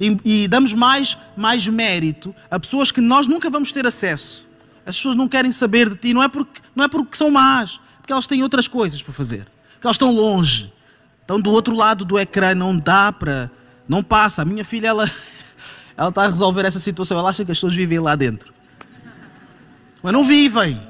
e, 0.00 0.18
e, 0.24 0.48
damos 0.48 0.72
mais, 0.72 1.18
mais 1.36 1.68
mérito 1.68 2.34
a 2.50 2.58
pessoas 2.58 2.90
que 2.90 3.02
nós 3.02 3.26
nunca 3.26 3.50
vamos 3.50 3.72
ter 3.72 3.86
acesso. 3.86 4.48
As 4.86 4.96
pessoas 4.96 5.16
não 5.16 5.28
querem 5.28 5.52
saber 5.52 5.90
de 5.90 5.96
ti, 5.96 6.14
não 6.14 6.22
é 6.22 6.28
porque, 6.28 6.62
não 6.74 6.82
é 6.86 6.88
porque 6.88 7.14
são 7.14 7.30
más, 7.30 7.78
porque 7.98 8.10
elas 8.10 8.26
têm 8.26 8.42
outras 8.42 8.66
coisas 8.68 9.02
para 9.02 9.12
fazer 9.12 9.46
que 9.78 9.86
elas 9.86 9.96
estão 9.96 10.10
longe, 10.10 10.72
estão 11.20 11.38
do 11.38 11.50
outro 11.50 11.76
lado 11.76 12.06
do 12.06 12.18
ecrã, 12.18 12.54
não 12.54 12.74
dá 12.74 13.12
para. 13.12 13.50
Não 13.88 14.02
passa. 14.02 14.42
A 14.42 14.44
minha 14.44 14.64
filha, 14.64 14.88
ela, 14.88 15.10
ela 15.96 16.08
está 16.08 16.22
a 16.22 16.26
resolver 16.26 16.64
essa 16.64 16.80
situação, 16.80 17.18
ela 17.18 17.30
acha 17.30 17.44
que 17.44 17.52
as 17.52 17.58
pessoas 17.58 17.74
vivem 17.74 17.98
lá 17.98 18.14
dentro. 18.16 18.52
Mas 20.02 20.12
não 20.12 20.24
vivem. 20.24 20.80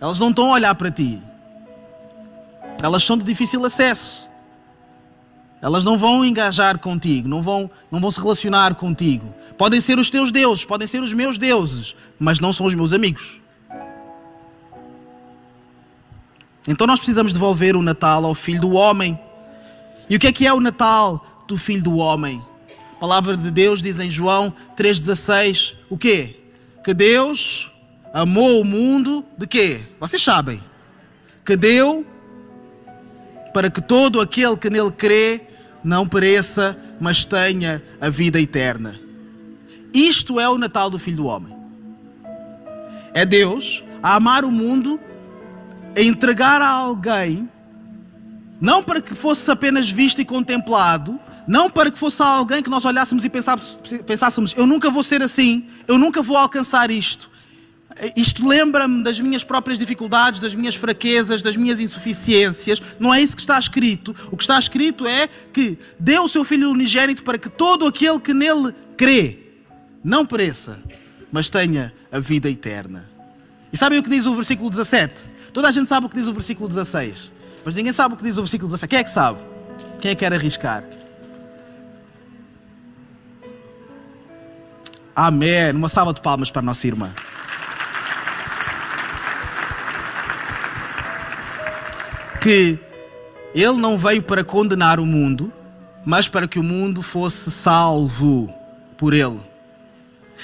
Elas 0.00 0.18
não 0.18 0.30
estão 0.30 0.50
a 0.50 0.54
olhar 0.54 0.74
para 0.74 0.90
ti. 0.90 1.22
Elas 2.82 3.02
são 3.02 3.16
de 3.16 3.24
difícil 3.24 3.64
acesso. 3.64 4.28
Elas 5.62 5.84
não 5.84 5.96
vão 5.96 6.24
engajar 6.24 6.78
contigo, 6.78 7.28
não 7.28 7.42
vão, 7.42 7.70
não 7.90 8.00
vão 8.00 8.10
se 8.10 8.20
relacionar 8.20 8.74
contigo. 8.74 9.34
Podem 9.56 9.80
ser 9.80 9.98
os 9.98 10.10
teus 10.10 10.30
deuses, 10.30 10.64
podem 10.64 10.86
ser 10.86 11.02
os 11.02 11.14
meus 11.14 11.38
deuses, 11.38 11.96
mas 12.18 12.38
não 12.40 12.52
são 12.52 12.66
os 12.66 12.74
meus 12.74 12.92
amigos. 12.92 13.40
Então 16.68 16.86
nós 16.86 16.98
precisamos 16.98 17.32
devolver 17.32 17.74
o 17.74 17.82
Natal 17.82 18.24
ao 18.24 18.34
Filho 18.34 18.60
do 18.60 18.72
Homem. 18.72 19.18
E 20.10 20.16
o 20.16 20.18
que 20.18 20.26
é 20.26 20.32
que 20.32 20.46
é 20.46 20.52
o 20.52 20.60
Natal 20.60 21.24
do 21.46 21.56
Filho 21.56 21.82
do 21.82 21.96
Homem? 21.96 22.42
A 22.96 22.98
palavra 22.98 23.36
de 23.36 23.50
Deus 23.50 23.82
diz 23.82 24.00
em 24.00 24.10
João 24.10 24.52
3,16 24.76 25.74
o 25.90 25.98
quê? 25.98 26.40
Que 26.82 26.94
Deus 26.94 27.70
amou 28.12 28.60
o 28.60 28.64
mundo 28.64 29.24
de 29.36 29.46
quê? 29.46 29.80
Vocês 30.00 30.22
sabem. 30.22 30.62
Que 31.44 31.56
deu 31.56 32.06
para 33.52 33.70
que 33.70 33.80
todo 33.80 34.20
aquele 34.20 34.56
que 34.56 34.70
nele 34.70 34.90
crê 34.90 35.42
não 35.82 36.08
pereça, 36.08 36.76
mas 37.00 37.24
tenha 37.24 37.82
a 38.00 38.08
vida 38.08 38.40
eterna. 38.40 38.98
Isto 39.94 40.40
é 40.40 40.48
o 40.48 40.58
Natal 40.58 40.90
do 40.90 40.98
Filho 40.98 41.18
do 41.18 41.26
Homem. 41.26 41.56
É 43.14 43.24
Deus 43.24 43.82
a 44.02 44.16
amar 44.16 44.44
o 44.44 44.50
mundo 44.50 45.00
a 45.96 46.02
entregar 46.02 46.60
a 46.60 46.68
alguém, 46.68 47.48
não 48.60 48.82
para 48.82 49.00
que 49.00 49.14
fosse 49.14 49.50
apenas 49.50 49.90
visto 49.90 50.20
e 50.20 50.24
contemplado, 50.24 51.18
não 51.46 51.70
para 51.70 51.90
que 51.90 51.98
fosse 51.98 52.20
alguém 52.22 52.62
que 52.62 52.70
nós 52.70 52.84
olhássemos 52.84 53.24
e 53.24 53.28
pensássemos: 53.28 54.54
eu 54.56 54.66
nunca 54.66 54.90
vou 54.90 55.02
ser 55.02 55.22
assim, 55.22 55.66
eu 55.86 55.98
nunca 55.98 56.22
vou 56.22 56.36
alcançar 56.36 56.90
isto. 56.90 57.30
Isto 58.14 58.46
lembra-me 58.46 59.02
das 59.02 59.18
minhas 59.20 59.42
próprias 59.42 59.78
dificuldades, 59.78 60.38
das 60.38 60.54
minhas 60.54 60.74
fraquezas, 60.74 61.40
das 61.40 61.56
minhas 61.56 61.80
insuficiências. 61.80 62.82
Não 63.00 63.12
é 63.12 63.22
isso 63.22 63.34
que 63.34 63.40
está 63.40 63.58
escrito. 63.58 64.14
O 64.30 64.36
que 64.36 64.42
está 64.42 64.58
escrito 64.58 65.06
é 65.06 65.28
que 65.50 65.78
deu 65.98 66.24
o 66.24 66.28
seu 66.28 66.44
Filho 66.44 66.70
unigênito 66.70 67.24
para 67.24 67.38
que 67.38 67.48
todo 67.48 67.86
aquele 67.86 68.20
que 68.20 68.34
nele 68.34 68.74
crê 68.98 69.38
não 70.04 70.26
pereça, 70.26 70.78
mas 71.32 71.48
tenha 71.48 71.92
a 72.12 72.18
vida 72.18 72.50
eterna. 72.50 73.08
E 73.72 73.76
sabem 73.76 73.98
o 73.98 74.02
que 74.02 74.10
diz 74.10 74.26
o 74.26 74.34
versículo 74.34 74.68
17? 74.68 75.30
Toda 75.52 75.68
a 75.68 75.72
gente 75.72 75.88
sabe 75.88 76.04
o 76.04 76.08
que 76.08 76.16
diz 76.16 76.26
o 76.26 76.34
versículo 76.34 76.68
16, 76.68 77.32
mas 77.64 77.74
ninguém 77.74 77.92
sabe 77.92 78.14
o 78.14 78.16
que 78.18 78.22
diz 78.24 78.36
o 78.36 78.42
versículo 78.42 78.68
17. 78.68 78.90
Quem 78.90 78.98
é 78.98 79.04
que 79.04 79.10
sabe? 79.10 79.38
Quem 80.00 80.10
é 80.10 80.14
que 80.14 80.18
quer 80.18 80.34
arriscar? 80.34 80.84
Amém. 85.16 85.72
Uma 85.72 85.88
salva 85.88 86.12
de 86.12 86.20
palmas 86.20 86.50
para 86.50 86.60
a 86.60 86.64
nossa 86.64 86.86
irmã. 86.86 87.10
Que 92.40 92.78
ele 93.54 93.72
não 93.72 93.96
veio 93.96 94.22
para 94.22 94.44
condenar 94.44 95.00
o 95.00 95.06
mundo, 95.06 95.50
mas 96.04 96.28
para 96.28 96.46
que 96.46 96.58
o 96.58 96.62
mundo 96.62 97.00
fosse 97.00 97.50
salvo 97.50 98.52
por 98.98 99.14
ele. 99.14 99.40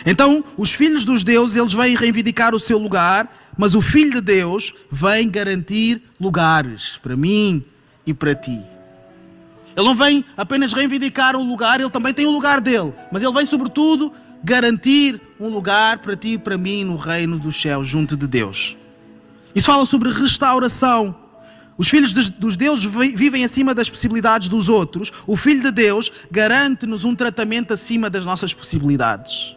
Então, 0.06 0.42
os 0.56 0.72
filhos 0.72 1.04
dos 1.04 1.22
deuses, 1.22 1.56
eles 1.56 1.74
vêm 1.74 1.94
reivindicar 1.94 2.54
o 2.54 2.58
seu 2.58 2.78
lugar 2.78 3.28
mas 3.56 3.74
o 3.74 3.82
Filho 3.82 4.14
de 4.14 4.20
Deus 4.20 4.72
vem 4.90 5.28
garantir 5.28 6.02
lugares 6.20 6.98
para 7.02 7.16
mim 7.16 7.64
e 8.06 8.14
para 8.14 8.34
ti. 8.34 8.60
Ele 9.74 9.86
não 9.86 9.94
vem 9.94 10.24
apenas 10.36 10.72
reivindicar 10.72 11.36
um 11.36 11.48
lugar, 11.48 11.80
ele 11.80 11.90
também 11.90 12.12
tem 12.12 12.26
o 12.26 12.30
um 12.30 12.32
lugar 12.32 12.60
dele, 12.60 12.92
mas 13.10 13.22
ele 13.22 13.32
vem, 13.32 13.46
sobretudo, 13.46 14.12
garantir 14.42 15.20
um 15.38 15.48
lugar 15.48 15.98
para 15.98 16.16
ti 16.16 16.34
e 16.34 16.38
para 16.38 16.58
mim 16.58 16.84
no 16.84 16.96
reino 16.96 17.38
dos 17.38 17.60
céus, 17.60 17.88
junto 17.88 18.16
de 18.16 18.26
Deus. 18.26 18.76
Isso 19.54 19.66
fala 19.66 19.84
sobre 19.84 20.10
restauração. 20.10 21.16
Os 21.76 21.88
filhos 21.88 22.12
dos 22.12 22.56
deuses 22.56 22.84
vivem 22.84 23.44
acima 23.44 23.74
das 23.74 23.88
possibilidades 23.88 24.48
dos 24.48 24.68
outros. 24.68 25.10
O 25.26 25.36
Filho 25.36 25.62
de 25.62 25.70
Deus 25.70 26.12
garante-nos 26.30 27.04
um 27.04 27.14
tratamento 27.14 27.72
acima 27.72 28.10
das 28.10 28.24
nossas 28.24 28.52
possibilidades. 28.52 29.56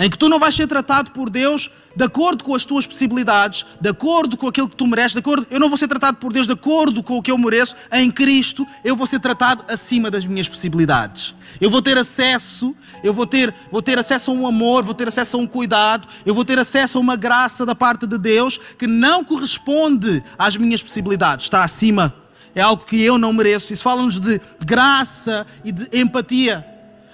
Em 0.00 0.08
que 0.08 0.16
tu 0.16 0.30
não 0.30 0.38
vais 0.38 0.54
ser 0.54 0.66
tratado 0.66 1.10
por 1.10 1.28
Deus 1.28 1.70
de 1.94 2.04
acordo 2.04 2.42
com 2.42 2.54
as 2.54 2.64
tuas 2.64 2.86
possibilidades, 2.86 3.66
de 3.78 3.90
acordo 3.90 4.34
com 4.34 4.46
aquilo 4.46 4.66
que 4.66 4.74
tu 4.76 4.86
mereces, 4.86 5.12
de 5.12 5.18
acordo, 5.18 5.46
eu 5.50 5.60
não 5.60 5.68
vou 5.68 5.76
ser 5.76 5.88
tratado 5.88 6.16
por 6.16 6.32
Deus 6.32 6.46
de 6.46 6.54
acordo 6.54 7.02
com 7.02 7.18
o 7.18 7.22
que 7.22 7.30
eu 7.30 7.36
mereço, 7.36 7.76
em 7.92 8.10
Cristo 8.10 8.66
eu 8.82 8.96
vou 8.96 9.06
ser 9.06 9.20
tratado 9.20 9.62
acima 9.68 10.10
das 10.10 10.24
minhas 10.24 10.48
possibilidades. 10.48 11.34
Eu 11.60 11.68
vou 11.68 11.82
ter 11.82 11.98
acesso, 11.98 12.74
eu 13.04 13.12
vou 13.12 13.26
ter, 13.26 13.54
vou 13.70 13.82
ter 13.82 13.98
acesso 13.98 14.30
a 14.30 14.34
um 14.34 14.46
amor, 14.46 14.82
vou 14.82 14.94
ter 14.94 15.06
acesso 15.06 15.36
a 15.36 15.40
um 15.40 15.46
cuidado, 15.46 16.08
eu 16.24 16.34
vou 16.34 16.46
ter 16.46 16.58
acesso 16.58 16.96
a 16.96 17.00
uma 17.00 17.16
graça 17.16 17.66
da 17.66 17.74
parte 17.74 18.06
de 18.06 18.16
Deus 18.16 18.58
que 18.78 18.86
não 18.86 19.22
corresponde 19.22 20.22
às 20.38 20.56
minhas 20.56 20.82
possibilidades, 20.82 21.44
está 21.44 21.62
acima. 21.62 22.14
É 22.54 22.62
algo 22.62 22.86
que 22.86 23.00
eu 23.00 23.18
não 23.18 23.32
mereço. 23.32 23.72
Isso 23.72 23.82
fala-nos 23.82 24.18
de 24.18 24.40
graça 24.64 25.46
e 25.62 25.70
de 25.70 25.88
empatia. 25.92 26.66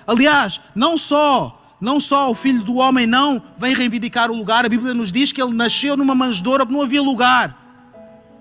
Aliás, 0.07 0.61
não 0.75 0.97
só 0.97 1.66
não 1.81 2.01
só 2.01 2.31
o 2.31 2.35
filho 2.35 2.63
do 2.63 2.77
homem 2.77 3.07
não 3.07 3.43
vem 3.59 3.75
reivindicar 3.75 4.31
o 4.31 4.35
lugar, 4.35 4.65
a 4.65 4.69
Bíblia 4.69 4.95
nos 4.95 5.13
diz 5.13 5.33
que 5.33 5.43
ele 5.43 5.53
nasceu 5.53 5.97
numa 5.97 6.15
manjedoura 6.15 6.65
porque 6.65 6.77
não 6.77 6.85
havia 6.85 7.03
lugar 7.03 7.67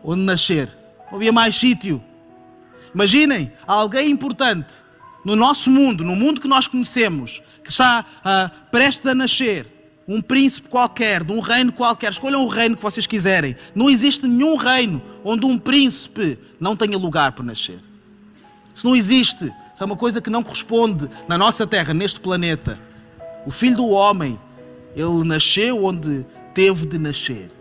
onde 0.03 0.21
nascer, 0.21 0.71
não 1.09 1.17
havia 1.17 1.33
mais 1.33 1.55
sítio. 1.55 2.01
Imaginem, 2.93 3.51
alguém 3.65 4.09
importante 4.09 4.75
no 5.25 5.35
nosso 5.35 5.71
mundo, 5.71 6.03
no 6.03 6.15
mundo 6.15 6.39
que 6.39 6.47
nós 6.47 6.67
conhecemos, 6.67 7.41
que 7.63 7.71
está 7.71 8.05
uh, 8.19 8.69
prestes 8.69 9.07
a 9.07 9.15
nascer, 9.15 9.67
um 10.07 10.21
príncipe 10.21 10.69
qualquer, 10.69 11.23
de 11.23 11.33
um 11.33 11.39
reino 11.39 11.73
qualquer, 11.73 12.11
escolham 12.11 12.45
o 12.45 12.47
reino 12.47 12.77
que 12.77 12.83
vocês 12.83 13.07
quiserem. 13.07 13.55
Não 13.73 13.89
existe 13.89 14.27
nenhum 14.27 14.55
reino 14.55 15.01
onde 15.23 15.47
um 15.47 15.57
príncipe 15.57 16.37
não 16.59 16.75
tenha 16.75 16.97
lugar 16.97 17.31
para 17.31 17.43
nascer. 17.43 17.79
Se 18.73 18.85
não 18.85 18.95
existe, 18.95 19.45
se 19.47 19.81
é 19.81 19.85
uma 19.85 19.95
coisa 19.95 20.21
que 20.21 20.29
não 20.29 20.43
corresponde 20.43 21.09
na 21.27 21.37
nossa 21.37 21.65
terra, 21.65 21.93
neste 21.93 22.19
planeta. 22.19 22.79
O 23.45 23.51
filho 23.51 23.77
do 23.77 23.89
homem, 23.89 24.39
ele 24.95 25.23
nasceu 25.23 25.83
onde 25.85 26.25
teve 26.53 26.85
de 26.85 26.97
nascer. 26.97 27.51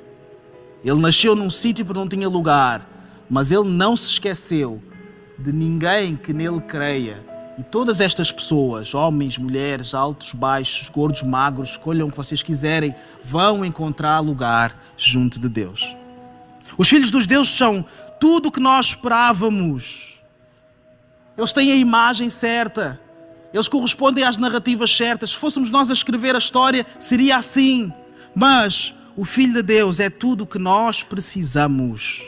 Ele 0.84 1.00
nasceu 1.00 1.34
num 1.34 1.50
sítio 1.50 1.84
para 1.84 1.98
não 1.98 2.08
tinha 2.08 2.28
lugar, 2.28 2.88
mas 3.28 3.50
ele 3.50 3.68
não 3.68 3.96
se 3.96 4.10
esqueceu 4.10 4.82
de 5.38 5.52
ninguém 5.52 6.16
que 6.16 6.32
nele 6.32 6.60
creia. 6.60 7.24
E 7.58 7.62
todas 7.62 8.00
estas 8.00 8.32
pessoas, 8.32 8.94
homens, 8.94 9.38
mulheres, 9.38 9.94
altos, 9.94 10.32
baixos, 10.32 10.88
gordos, 10.88 11.22
magros, 11.22 11.70
escolham 11.70 12.08
o 12.08 12.10
que 12.10 12.16
vocês 12.16 12.42
quiserem, 12.42 12.94
vão 13.22 13.64
encontrar 13.64 14.20
lugar 14.20 14.76
junto 14.96 15.38
de 15.38 15.48
Deus. 15.48 15.94
Os 16.76 16.88
filhos 16.88 17.10
dos 17.10 17.26
deuses 17.26 17.56
são 17.56 17.84
tudo 18.18 18.48
o 18.48 18.52
que 18.52 18.60
nós 18.60 18.86
esperávamos. 18.86 20.20
Eles 21.36 21.52
têm 21.52 21.72
a 21.72 21.76
imagem 21.76 22.28
certa. 22.28 23.00
Eles 23.54 23.68
correspondem 23.68 24.24
às 24.24 24.36
narrativas 24.36 24.94
certas. 24.94 25.30
Se 25.30 25.36
fôssemos 25.36 25.70
nós 25.70 25.88
a 25.88 25.92
escrever 25.92 26.34
a 26.34 26.38
história, 26.38 26.84
seria 26.98 27.36
assim. 27.36 27.92
Mas 28.34 28.92
o 29.16 29.24
Filho 29.24 29.54
de 29.54 29.62
Deus 29.62 30.00
é 30.00 30.10
tudo 30.10 30.42
o 30.42 30.46
que 30.46 30.58
nós 30.58 31.04
precisamos. 31.04 32.20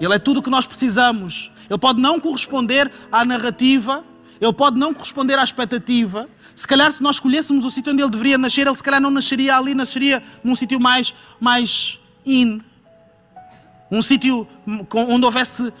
Ele 0.00 0.14
é 0.14 0.18
tudo 0.20 0.38
o 0.38 0.42
que 0.42 0.48
nós 0.48 0.64
precisamos. 0.64 1.50
Ele 1.68 1.78
pode 1.78 2.00
não 2.00 2.20
corresponder 2.20 2.88
à 3.10 3.24
narrativa, 3.24 4.04
ele 4.40 4.52
pode 4.52 4.78
não 4.78 4.94
corresponder 4.94 5.36
à 5.40 5.42
expectativa. 5.42 6.28
Se 6.54 6.66
calhar, 6.66 6.92
se 6.92 7.02
nós 7.02 7.16
escolhêssemos 7.16 7.64
o 7.64 7.70
sítio 7.70 7.92
onde 7.92 8.00
ele 8.00 8.10
deveria 8.10 8.38
nascer, 8.38 8.64
ele 8.64 8.76
se 8.76 8.82
calhar 8.82 9.00
não 9.00 9.10
nasceria 9.10 9.56
ali, 9.56 9.74
nasceria 9.74 10.22
num 10.44 10.54
sítio 10.54 10.78
mais, 10.78 11.12
mais 11.40 11.98
in. 12.24 12.60
Um 13.90 14.02
sítio 14.02 14.46
onde 14.94 15.24
houvesse 15.24 15.62
uh, 15.64 15.72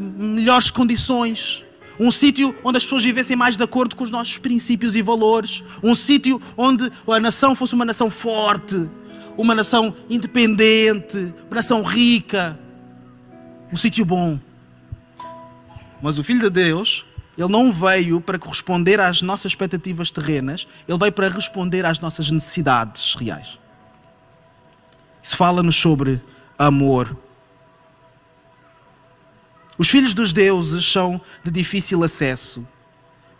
melhores 0.00 0.70
condições. 0.70 1.66
Um 2.00 2.10
sítio 2.10 2.56
onde 2.64 2.78
as 2.78 2.84
pessoas 2.84 3.04
vivessem 3.04 3.36
mais 3.36 3.58
de 3.58 3.62
acordo 3.62 3.94
com 3.94 4.02
os 4.02 4.10
nossos 4.10 4.38
princípios 4.38 4.96
e 4.96 5.02
valores. 5.02 5.62
Um 5.82 5.94
sítio 5.94 6.40
onde 6.56 6.90
a 7.06 7.20
nação 7.20 7.54
fosse 7.54 7.74
uma 7.74 7.84
nação 7.84 8.08
forte, 8.08 8.88
uma 9.36 9.54
nação 9.54 9.94
independente, 10.08 11.18
uma 11.18 11.56
nação 11.56 11.82
rica. 11.82 12.58
Um 13.70 13.76
sítio 13.76 14.06
bom. 14.06 14.40
Mas 16.00 16.18
o 16.18 16.24
Filho 16.24 16.40
de 16.40 16.48
Deus, 16.48 17.04
ele 17.36 17.52
não 17.52 17.70
veio 17.70 18.18
para 18.18 18.38
corresponder 18.38 18.98
às 18.98 19.20
nossas 19.20 19.52
expectativas 19.52 20.10
terrenas, 20.10 20.66
ele 20.88 20.96
veio 20.96 21.12
para 21.12 21.28
responder 21.28 21.84
às 21.84 22.00
nossas 22.00 22.30
necessidades 22.30 23.14
reais. 23.14 23.58
Isso 25.22 25.36
fala-nos 25.36 25.76
sobre 25.76 26.18
amor. 26.58 27.14
Os 29.80 29.88
filhos 29.88 30.12
dos 30.12 30.30
deuses 30.30 30.84
são 30.84 31.18
de 31.42 31.50
difícil 31.50 32.04
acesso. 32.04 32.68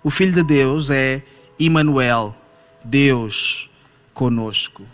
O 0.03 0.09
Filho 0.09 0.33
de 0.33 0.43
Deus 0.43 0.91
é 0.91 1.23
Emmanuel, 1.59 2.35
Deus 2.83 3.69
conosco. 4.15 4.87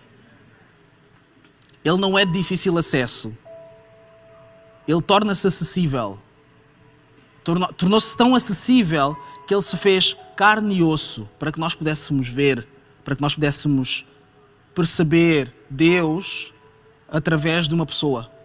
Ele 1.85 1.99
não 1.99 2.19
é 2.19 2.25
de 2.25 2.33
difícil 2.33 2.77
acesso. 2.77 3.33
Ele 4.89 5.01
torna-se 5.01 5.47
acessível 5.47 6.19
tornou-se 7.77 8.17
tão 8.17 8.35
acessível 8.35 9.17
que 9.47 9.55
ele 9.55 9.63
se 9.63 9.77
fez 9.77 10.17
carne 10.35 10.79
e 10.79 10.83
osso 10.83 11.29
para 11.39 11.53
que 11.53 11.61
nós 11.61 11.77
pudéssemos 11.77 12.29
ver, 12.29 12.67
para 13.05 13.15
que 13.15 13.23
nós 13.23 13.37
pudéssemos 13.37 14.05
perceber 14.75 15.55
Deus 15.71 16.53
através 17.09 17.69
de 17.69 17.75
uma 17.77 17.87
pessoa. 17.87 18.36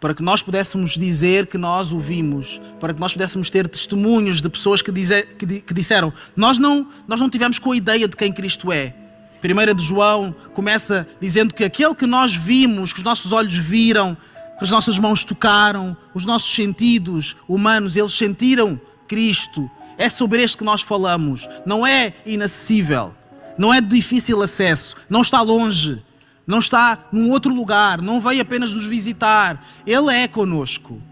Para 0.00 0.14
que 0.14 0.22
nós 0.22 0.42
pudéssemos 0.42 0.92
dizer 0.92 1.46
que 1.46 1.56
nós 1.56 1.90
o 1.90 1.98
vimos, 1.98 2.60
para 2.78 2.92
que 2.92 3.00
nós 3.00 3.12
pudéssemos 3.14 3.48
ter 3.48 3.66
testemunhos 3.66 4.40
de 4.40 4.48
pessoas 4.48 4.82
que, 4.82 4.92
dize, 4.92 5.22
que, 5.22 5.60
que 5.60 5.74
disseram: 5.74 6.12
nós 6.36 6.58
não, 6.58 6.86
nós 7.08 7.20
não 7.20 7.30
tivemos 7.30 7.58
com 7.58 7.72
a 7.72 7.76
ideia 7.76 8.06
de 8.06 8.16
quem 8.16 8.32
Cristo 8.32 8.70
é. 8.70 8.94
Primeira 9.40 9.74
de 9.74 9.82
João 9.82 10.34
começa 10.54 11.06
dizendo 11.20 11.54
que 11.54 11.64
aquele 11.64 11.94
que 11.94 12.06
nós 12.06 12.34
vimos, 12.34 12.92
que 12.92 12.98
os 12.98 13.04
nossos 13.04 13.32
olhos 13.32 13.54
viram, 13.54 14.16
que 14.58 14.64
as 14.64 14.70
nossas 14.70 14.98
mãos 14.98 15.22
tocaram, 15.22 15.96
os 16.14 16.24
nossos 16.24 16.52
sentidos 16.54 17.36
humanos, 17.48 17.96
eles 17.96 18.12
sentiram 18.12 18.80
Cristo. 19.06 19.70
É 19.98 20.08
sobre 20.08 20.42
este 20.42 20.58
que 20.58 20.64
nós 20.64 20.82
falamos. 20.82 21.48
Não 21.64 21.86
é 21.86 22.14
inacessível, 22.24 23.14
não 23.56 23.72
é 23.72 23.80
de 23.80 23.88
difícil 23.88 24.42
acesso, 24.42 24.96
não 25.08 25.22
está 25.22 25.40
longe, 25.40 26.02
não 26.46 26.58
está 26.60 27.06
num 27.10 27.30
outro 27.30 27.52
lugar, 27.52 28.00
não 28.00 28.20
veio 28.20 28.42
apenas 28.42 28.72
nos 28.72 28.84
visitar. 28.84 29.66
Ele 29.86 30.14
é 30.14 30.28
conosco. 30.28 31.02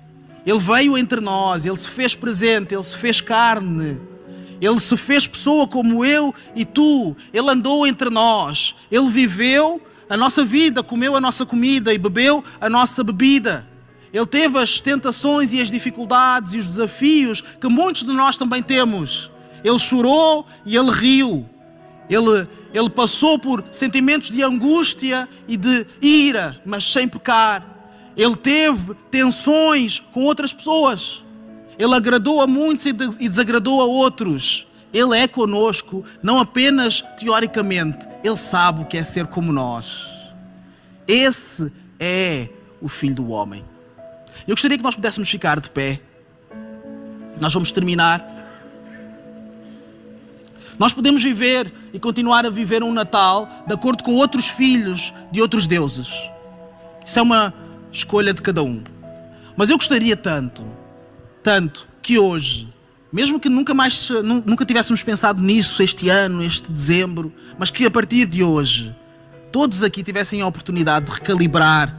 Ele 0.47 0.59
veio 0.59 0.97
entre 0.97 1.21
nós, 1.21 1.67
ele 1.67 1.77
se 1.77 1.89
fez 1.89 2.15
presente, 2.15 2.75
ele 2.75 2.85
se 2.85 2.97
fez 2.97 3.21
carne. 3.21 3.99
Ele 4.61 4.79
se 4.79 4.97
fez 4.97 5.27
pessoa 5.27 5.67
como 5.67 6.05
eu 6.05 6.35
e 6.55 6.65
tu. 6.65 7.17
Ele 7.33 7.51
andou 7.51 7.87
entre 7.87 8.11
nós. 8.11 8.75
Ele 8.91 9.09
viveu 9.11 9.83
a 10.09 10.17
nossa 10.17 10.45
vida, 10.45 10.83
comeu 10.83 11.17
a 11.17 11.21
nossa 11.21 11.45
comida 11.45 11.93
e 11.93 11.99
bebeu 11.99 12.45
a 12.61 12.69
nossa 12.69 13.03
bebida. 13.03 13.67
Ele 14.13 14.27
teve 14.27 14.59
as 14.59 14.81
tentações 14.81 15.53
e 15.53 15.61
as 15.61 15.71
dificuldades 15.71 16.55
e 16.55 16.59
os 16.59 16.69
desafios 16.69 17.41
que 17.41 17.69
muitos 17.69 18.05
de 18.05 18.13
nós 18.13 18.39
também 18.39 18.63
temos. 18.63 19.31
Ele 19.65 19.79
chorou 19.79 20.47
e 20.65 20.77
ele 20.77 20.93
riu. 20.93 21.49
Ele, 22.09 22.47
ele 22.75 22.91
passou 22.91 23.39
por 23.39 23.65
sentimentos 23.71 24.31
de 24.31 24.43
angústia 24.43 25.29
e 25.47 25.57
de 25.57 25.87
ira, 26.03 26.61
mas 26.67 26.85
sem 26.85 27.07
pecar. 27.07 27.65
Ele 28.17 28.35
teve 28.35 28.95
tensões 29.13 30.01
com 30.13 30.25
outras 30.25 30.53
pessoas. 30.53 31.23
Ele 31.79 31.95
agradou 31.95 32.41
a 32.41 32.49
muitos 32.49 32.85
e 32.85 32.93
desagradou 32.93 33.81
a 33.81 33.85
outros. 33.85 34.67
Ele 34.93 35.17
é 35.17 35.29
conosco, 35.29 36.05
não 36.21 36.41
apenas 36.41 37.01
teoricamente, 37.17 38.09
ele 38.25 38.37
sabe 38.37 38.83
o 38.83 38.85
que 38.85 38.97
é 38.97 39.05
ser 39.05 39.29
como 39.29 39.53
nós. 39.53 40.07
Esse 41.07 41.73
é 41.99 42.49
o 42.81 42.89
Filho 42.89 43.15
do 43.15 43.29
Homem. 43.29 43.65
Eu 44.49 44.55
gostaria 44.55 44.77
que 44.77 44.83
nós 44.83 44.97
pudéssemos 44.97 45.31
ficar 45.31 45.61
de 45.61 45.71
pé. 45.71 46.01
Nós 47.41 47.53
vamos 47.53 47.71
terminar. 47.71 48.34
Nós 50.79 50.93
podemos 50.93 51.23
viver 51.23 51.73
e 51.93 51.99
continuar 51.99 52.45
a 52.45 52.51
viver 52.51 52.83
um 52.83 52.93
Natal 52.93 53.49
de 53.67 53.75
acordo 53.75 54.03
com 54.03 54.15
outros 54.15 54.49
filhos 54.49 55.13
de 55.31 55.41
outros 55.41 55.67
deuses. 55.67 56.09
Isso 57.05 57.19
é 57.19 57.23
uma 57.23 57.55
escolha 57.93 58.35
de 58.35 58.43
cada 58.43 58.63
um. 58.63 58.83
Mas 59.57 59.71
eu 59.71 59.77
gostaria 59.77 60.17
tanto, 60.17 60.65
tanto, 61.43 61.87
que 62.03 62.19
hoje 62.19 62.75
mesmo 63.15 63.39
que 63.39 63.49
nunca 63.49 63.73
mais 63.73 64.11
nunca 64.45 64.65
tivéssemos 64.65 65.01
pensado 65.01 65.41
nisso 65.41 65.81
este 65.81 66.09
ano, 66.09 66.43
este 66.43 66.73
dezembro, 66.73 67.33
mas 67.57 67.71
que 67.71 67.87
a 67.87 67.91
partir 67.91 68.27
de 68.27 68.43
hoje 68.43 68.93
todos 69.53 69.85
aqui 69.85 70.03
tivessem 70.03 70.41
a 70.41 70.47
oportunidade 70.49 71.07
de 71.07 71.13
recalibrar 71.13 71.97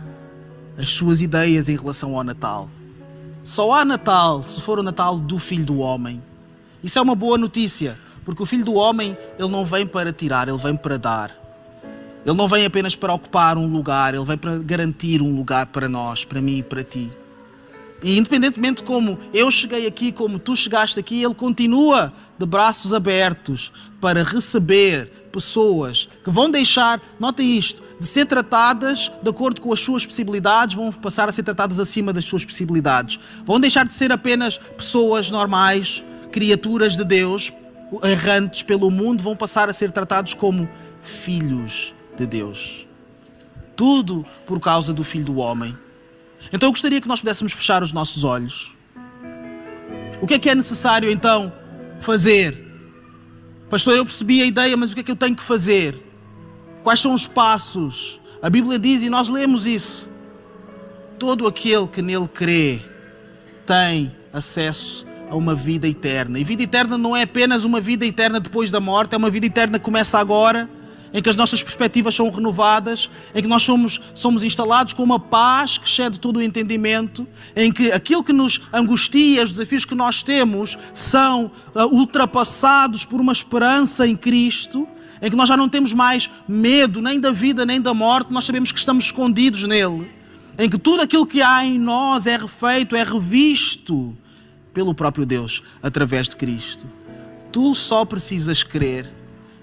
as 0.78 0.90
suas 0.90 1.22
ideias 1.22 1.70
em 1.70 1.78
relação 1.78 2.18
ao 2.18 2.24
Natal. 2.26 2.70
Só 3.46 3.72
há 3.72 3.86
Natal 3.86 4.44
se 4.44 4.60
for 4.60 4.78
o 4.78 4.84
Natal 4.84 5.18
do 5.18 5.40
Filho 5.40 5.66
do 5.66 5.78
Homem. 5.78 6.22
Isso 6.84 7.00
é 7.00 7.02
uma 7.02 7.16
boa 7.16 7.38
notícia, 7.38 7.98
porque 8.26 8.42
o 8.42 8.46
Filho 8.46 8.66
do 8.66 8.74
Homem 8.74 9.16
ele 9.40 9.50
não 9.50 9.64
vem 9.64 9.86
para 9.86 10.12
tirar, 10.12 10.50
ele 10.50 10.58
vem 10.58 10.76
para 10.76 10.98
dar. 10.98 11.32
Ele 12.26 12.36
não 12.36 12.48
vem 12.48 12.66
apenas 12.66 12.96
para 12.96 13.14
ocupar 13.14 13.56
um 13.56 13.68
lugar, 13.68 14.16
ele 14.16 14.26
vem 14.26 14.38
para 14.38 14.58
garantir 14.58 15.22
um 15.22 15.36
lugar 15.36 15.68
para 15.68 15.88
nós, 15.88 16.26
para 16.26 16.42
mim 16.42 16.58
e 16.58 16.64
para 16.64 16.84
ti. 16.84 17.12
E 18.04 18.18
independentemente 18.18 18.82
de 18.82 18.84
como 18.84 19.18
eu 19.32 19.50
cheguei 19.52 19.86
aqui, 19.86 20.12
como 20.12 20.40
tu 20.40 20.56
chegaste 20.56 21.00
aqui, 21.00 21.24
ele 21.24 21.36
continua 21.36 22.12
de 22.38 22.46
braços 22.46 22.94
abertos 22.94 23.72
para 24.02 24.24
receber 24.24 25.08
pessoas 25.32 26.10
que 26.24 26.30
vão 26.30 26.50
deixar, 26.50 27.02
notem 27.20 27.58
isto, 27.58 27.84
de 28.00 28.08
ser 28.08 28.26
tratadas 28.26 29.12
de 29.22 29.30
acordo 29.30 29.62
com 29.62 29.72
as 29.72 29.80
suas 29.80 30.06
possibilidades, 30.06 30.76
vão 30.76 30.92
passar 30.92 31.30
a 31.30 31.32
ser 31.32 31.44
tratadas 31.44 31.80
acima 31.80 32.12
das 32.12 32.26
suas 32.26 32.44
possibilidades. 32.44 33.20
Vão 33.46 33.60
deixar 33.60 33.86
de 33.86 33.94
ser 33.94 34.12
apenas 34.12 34.58
pessoas 34.58 35.30
normais, 35.30 36.04
criaturas 36.32 36.98
de 36.98 37.04
Deus, 37.04 37.52
errantes 38.04 38.64
pelo 38.64 38.90
mundo, 38.92 39.24
vão 39.24 39.36
passar 39.36 39.70
a 39.70 39.74
ser 39.74 39.92
tratados 39.92 40.34
como 40.34 40.70
filhos 41.02 41.94
de 42.16 42.26
Deus. 42.26 42.88
Tudo 43.76 44.26
por 44.46 44.60
causa 44.60 44.94
do 44.94 45.04
Filho 45.04 45.26
do 45.26 45.38
Homem 45.38 45.78
então 46.52 46.68
eu 46.68 46.72
gostaria 46.72 47.02
que 47.02 47.08
nós 47.08 47.20
pudéssemos 47.20 47.54
fechar 47.54 47.84
os 47.84 47.92
nossos 47.92 48.24
olhos. 48.24 48.74
O 50.22 50.28
que 50.28 50.36
é 50.36 50.40
que 50.40 50.50
é 50.50 50.56
necessário 50.56 51.10
então 51.10 51.52
fazer? 52.00 52.64
Pastor, 53.70 53.96
eu 53.96 54.06
percebi 54.06 54.42
a 54.42 54.46
ideia, 54.46 54.78
mas 54.78 54.92
o 54.92 54.96
que 54.96 55.02
é 55.02 55.04
que 55.04 55.12
eu 55.12 55.16
tenho 55.16 55.36
que 55.36 55.44
fazer? 55.44 56.02
Quais 56.84 57.00
são 57.00 57.14
os 57.14 57.28
passos? 57.28 58.20
A 58.42 58.50
Bíblia 58.50 58.78
diz 58.78 59.04
e 59.04 59.10
nós 59.10 59.28
lemos 59.28 59.66
isso. 59.66 60.08
Todo 61.18 61.48
aquele 61.48 61.88
que 61.88 62.02
nele 62.02 62.28
crê 62.28 62.82
tem 63.66 64.16
acesso 64.32 65.06
a 65.30 65.36
uma 65.36 65.56
vida 65.56 65.88
eterna. 65.88 66.40
E 66.40 66.44
vida 66.44 66.64
eterna 66.64 66.98
não 66.98 67.16
é 67.16 67.24
apenas 67.24 67.64
uma 67.64 67.82
vida 67.82 68.06
eterna 68.06 68.40
depois 68.40 68.72
da 68.72 68.80
morte, 68.80 69.14
é 69.14 69.18
uma 69.18 69.30
vida 69.30 69.46
eterna 69.46 69.80
que 69.80 69.86
começa 69.86 70.20
agora 70.20 70.70
em 71.16 71.22
que 71.22 71.30
as 71.30 71.36
nossas 71.38 71.64
perspectivas 71.64 72.14
são 72.14 72.30
renovadas, 72.30 73.10
em 73.34 73.42
que 73.42 73.48
nós 73.48 73.64
somos, 73.64 74.02
somos 74.14 74.44
instalados 74.44 74.92
com 74.92 75.02
uma 75.02 75.18
paz 75.18 75.78
que 75.78 75.88
excede 75.88 76.20
todo 76.20 76.38
o 76.38 76.42
entendimento, 76.42 77.26
em 77.56 77.72
que 77.72 77.90
aquilo 77.90 78.22
que 78.22 78.34
nos 78.34 78.60
angustia, 78.74 79.46
os 79.46 79.52
desafios 79.54 79.86
que 79.86 79.96
nós 79.96 80.24
temos, 80.24 80.78
são 80.94 81.50
uh, 81.74 81.86
ultrapassados 81.86 83.06
por 83.06 83.22
uma 83.22 83.32
esperança 83.32 84.06
em 84.06 84.14
Cristo, 84.14 84.86
em 85.22 85.30
que 85.30 85.38
nós 85.38 85.48
já 85.48 85.56
não 85.56 85.70
temos 85.70 85.94
mais 85.94 86.30
medo 86.46 87.02
nem 87.02 87.18
da 87.18 87.32
vida 87.32 87.66
nem 87.66 87.80
da 87.80 87.94
morte, 87.94 88.34
nós 88.34 88.44
sabemos 88.44 88.74
que 88.74 88.80
estamos 88.80 89.06
escondidos 89.06 89.64
nele, 89.64 90.12
em 90.60 90.70
que 90.70 90.78
tudo 90.78 91.02
aquilo 91.02 91.26
que 91.26 91.42
há 91.42 91.64
em 91.64 91.80
nós 91.80 92.28
é 92.28 92.36
refeito, 92.36 92.94
é 92.94 93.04
revisto 93.04 94.14
pelo 94.76 94.94
próprio 94.94 95.26
Deus 95.26 95.64
através 95.82 96.30
de 96.30 96.36
Cristo. 96.36 96.86
Tu 97.52 97.74
só 97.74 98.06
precisas 98.06 98.62
crer 98.62 99.12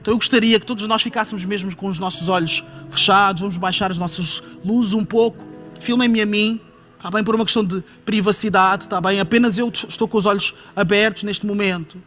então 0.03 0.15
eu 0.15 0.19
gostaria 0.19 0.59
que 0.59 0.67
todos 0.67 0.85
nós 0.89 1.01
ficássemos 1.01 1.45
mesmo 1.45 1.75
com 1.77 1.87
os 1.87 2.01
nossos 2.01 2.29
olhos 2.29 2.65
fechados, 2.91 3.41
vamos 3.41 3.57
baixar 3.57 3.89
as 3.93 3.99
nossas 3.99 4.43
luzes 4.65 4.95
um 4.95 5.05
pouco. 5.05 5.39
Filmem-me 5.81 6.21
a 6.21 6.27
mim, 6.27 6.61
está 6.97 7.09
bem? 7.09 7.23
Por 7.23 7.37
uma 7.37 7.45
questão 7.45 7.65
de 7.65 7.85
privacidade, 8.05 8.83
está 8.83 9.01
bem? 9.01 9.21
Apenas 9.21 9.59
eu 9.59 9.69
estou 9.69 10.09
com 10.09 10.19
os 10.19 10.27
olhos 10.27 10.55
abertos 10.75 11.23
neste 11.23 11.47
momento. 11.47 12.03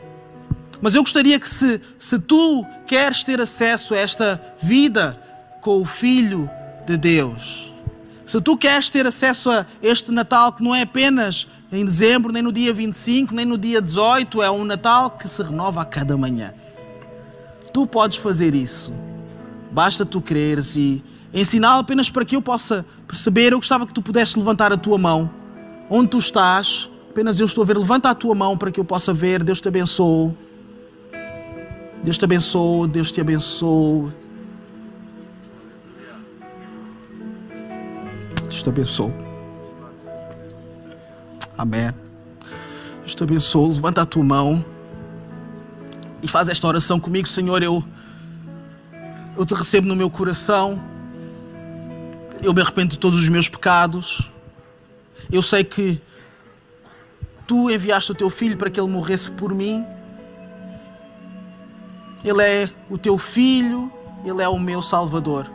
Mas 0.81 0.93
eu 0.93 1.03
gostaria 1.03 1.39
que 1.39 1.47
se, 1.47 1.79
se 1.97 2.19
tu 2.19 2.65
queres 2.85 3.23
ter 3.23 3.39
acesso 3.39 3.93
a 3.93 3.97
esta 3.97 4.43
vida 4.61 5.17
com 5.61 5.81
o 5.81 5.85
Filho 5.85 6.49
de 6.85 6.97
Deus, 6.97 7.71
se 8.25 8.41
tu 8.41 8.57
queres 8.57 8.89
ter 8.89 9.07
acesso 9.07 9.49
a 9.49 9.65
este 9.81 10.11
Natal 10.11 10.51
que 10.51 10.61
não 10.61 10.75
é 10.75 10.81
apenas 10.81 11.47
em 11.71 11.83
dezembro, 11.83 12.31
nem 12.31 12.41
no 12.41 12.51
dia 12.51 12.73
25, 12.73 13.33
nem 13.33 13.45
no 13.45 13.57
dia 13.57 13.81
18, 13.81 14.41
é 14.41 14.51
um 14.51 14.63
Natal 14.63 15.11
que 15.11 15.27
se 15.27 15.41
renova 15.41 15.81
a 15.81 15.85
cada 15.85 16.15
manhã. 16.15 16.53
Tu 17.73 17.85
podes 17.87 18.17
fazer 18.17 18.53
isso. 18.55 18.93
Basta 19.71 20.05
tu 20.05 20.21
creres 20.21 20.75
e 20.75 21.03
ensiná-lo 21.33 21.81
apenas 21.81 22.09
para 22.09 22.23
que 22.23 22.35
eu 22.35 22.41
possa 22.41 22.85
perceber. 23.05 23.51
Eu 23.51 23.57
gostava 23.57 23.85
que 23.85 23.93
tu 23.93 24.01
pudesses 24.01 24.35
levantar 24.35 24.71
a 24.71 24.77
tua 24.77 24.97
mão. 24.97 25.29
Onde 25.89 26.07
tu 26.07 26.17
estás, 26.17 26.89
apenas 27.09 27.39
eu 27.39 27.45
estou 27.45 27.63
a 27.63 27.67
ver. 27.67 27.77
Levanta 27.77 28.09
a 28.09 28.15
tua 28.15 28.33
mão 28.33 28.57
para 28.57 28.71
que 28.71 28.79
eu 28.79 28.85
possa 28.85 29.13
ver. 29.13 29.43
Deus 29.43 29.59
te 29.59 29.67
abençoe. 29.67 30.33
Deus 32.01 32.17
te 32.17 32.23
abençoe. 32.23 32.87
Deus 32.87 33.11
te 33.11 33.19
abençoe. 33.19 34.13
Deus 38.43 38.63
te 38.63 38.69
abençoe. 38.69 39.34
Amém. 41.57 41.93
Deus 42.99 43.15
te 43.15 43.23
abençoe. 43.23 43.73
Levanta 43.75 44.01
a 44.01 44.05
tua 44.05 44.23
mão 44.23 44.65
e 46.25 46.27
faz 46.27 46.49
esta 46.49 46.67
oração 46.67 46.99
comigo, 46.99 47.27
Senhor, 47.27 47.61
eu, 47.61 47.83
eu 49.37 49.45
te 49.45 49.53
recebo 49.53 49.87
no 49.87 49.95
meu 49.95 50.09
coração, 50.09 50.81
eu 52.41 52.51
me 52.51 52.61
arrependo 52.61 52.89
de 52.89 52.97
todos 52.97 53.19
os 53.19 53.29
meus 53.29 53.47
pecados, 53.47 54.27
eu 55.31 55.43
sei 55.43 55.63
que 55.63 56.01
tu 57.45 57.69
enviaste 57.69 58.11
o 58.11 58.15
teu 58.15 58.31
filho 58.31 58.57
para 58.57 58.71
que 58.71 58.79
ele 58.79 58.89
morresse 58.89 59.29
por 59.29 59.53
mim, 59.53 59.85
ele 62.23 62.41
é 62.41 62.69
o 62.89 62.97
teu 62.97 63.19
filho, 63.19 63.91
ele 64.25 64.41
é 64.41 64.49
o 64.49 64.59
meu 64.59 64.81
salvador. 64.81 65.47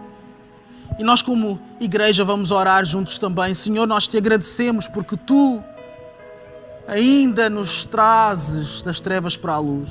E 1.00 1.02
nós, 1.02 1.20
como 1.20 1.60
igreja, 1.80 2.24
vamos 2.24 2.52
orar 2.52 2.84
juntos 2.84 3.18
também. 3.18 3.54
Senhor, 3.54 3.88
nós 3.88 4.06
te 4.06 4.16
agradecemos 4.16 4.86
porque 4.86 5.16
tu 5.16 5.64
ainda 6.90 7.48
nos 7.48 7.84
trazes 7.84 8.82
das 8.82 8.98
trevas 8.98 9.36
para 9.36 9.54
a 9.54 9.58
luz 9.58 9.90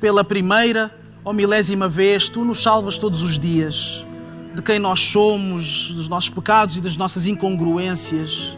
pela 0.00 0.24
primeira 0.24 0.94
ou 1.22 1.32
milésima 1.32 1.88
vez, 1.88 2.28
tu 2.28 2.44
nos 2.44 2.62
salvas 2.62 2.96
todos 2.96 3.22
os 3.22 3.38
dias 3.38 4.04
de 4.54 4.62
quem 4.62 4.78
nós 4.78 5.00
somos, 5.00 5.90
dos 5.90 6.08
nossos 6.08 6.30
pecados 6.30 6.76
e 6.76 6.80
das 6.80 6.96
nossas 6.96 7.26
incongruências. 7.26 8.56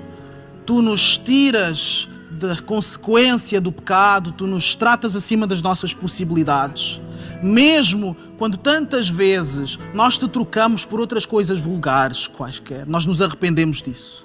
Tu 0.64 0.80
nos 0.80 1.18
tiras 1.18 2.08
da 2.30 2.56
consequência 2.58 3.60
do 3.60 3.72
pecado, 3.72 4.30
tu 4.30 4.46
nos 4.46 4.76
tratas 4.76 5.16
acima 5.16 5.44
das 5.44 5.60
nossas 5.60 5.92
possibilidades. 5.92 7.00
Mesmo 7.42 8.16
quando 8.36 8.56
tantas 8.56 9.08
vezes 9.08 9.76
nós 9.92 10.16
te 10.16 10.28
trocamos 10.28 10.84
por 10.84 11.00
outras 11.00 11.26
coisas 11.26 11.58
vulgares, 11.58 12.28
quaisquer, 12.28 12.86
nós 12.86 13.04
nos 13.04 13.20
arrependemos 13.20 13.82
disso. 13.82 14.24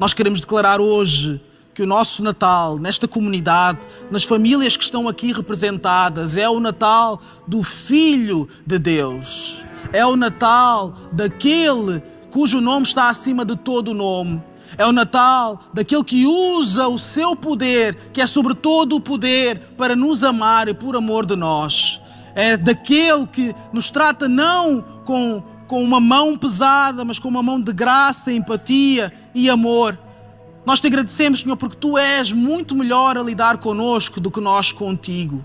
Nós 0.00 0.12
queremos 0.12 0.40
declarar 0.40 0.80
hoje 0.80 1.40
que 1.76 1.82
o 1.82 1.86
nosso 1.86 2.22
Natal, 2.22 2.78
nesta 2.78 3.06
comunidade, 3.06 3.80
nas 4.10 4.24
famílias 4.24 4.78
que 4.78 4.84
estão 4.84 5.06
aqui 5.06 5.30
representadas, 5.30 6.38
é 6.38 6.48
o 6.48 6.58
Natal 6.58 7.20
do 7.46 7.62
Filho 7.62 8.48
de 8.66 8.78
Deus. 8.78 9.62
É 9.92 10.04
o 10.06 10.16
Natal 10.16 10.94
daquele 11.12 12.02
cujo 12.30 12.62
nome 12.62 12.86
está 12.86 13.10
acima 13.10 13.44
de 13.44 13.54
todo 13.56 13.88
o 13.88 13.94
nome. 13.94 14.42
É 14.78 14.86
o 14.86 14.92
Natal 14.92 15.60
daquele 15.74 16.02
que 16.02 16.24
usa 16.24 16.88
o 16.88 16.98
seu 16.98 17.36
poder, 17.36 17.94
que 18.10 18.22
é 18.22 18.26
sobre 18.26 18.54
todo 18.54 18.96
o 18.96 19.00
poder, 19.00 19.58
para 19.76 19.94
nos 19.94 20.24
amar 20.24 20.68
e 20.68 20.72
por 20.72 20.96
amor 20.96 21.26
de 21.26 21.36
nós. 21.36 22.00
É 22.34 22.56
daquele 22.56 23.26
que 23.26 23.54
nos 23.70 23.90
trata 23.90 24.26
não 24.26 24.80
com, 25.04 25.42
com 25.66 25.84
uma 25.84 26.00
mão 26.00 26.38
pesada, 26.38 27.04
mas 27.04 27.18
com 27.18 27.28
uma 27.28 27.42
mão 27.42 27.60
de 27.60 27.74
graça, 27.74 28.32
empatia 28.32 29.12
e 29.34 29.50
amor. 29.50 30.05
Nós 30.66 30.80
te 30.80 30.88
agradecemos, 30.88 31.40
Senhor, 31.40 31.56
porque 31.56 31.76
tu 31.76 31.96
és 31.96 32.32
muito 32.32 32.74
melhor 32.74 33.16
a 33.16 33.22
lidar 33.22 33.58
conosco 33.58 34.20
do 34.20 34.32
que 34.32 34.40
nós 34.40 34.72
contigo. 34.72 35.44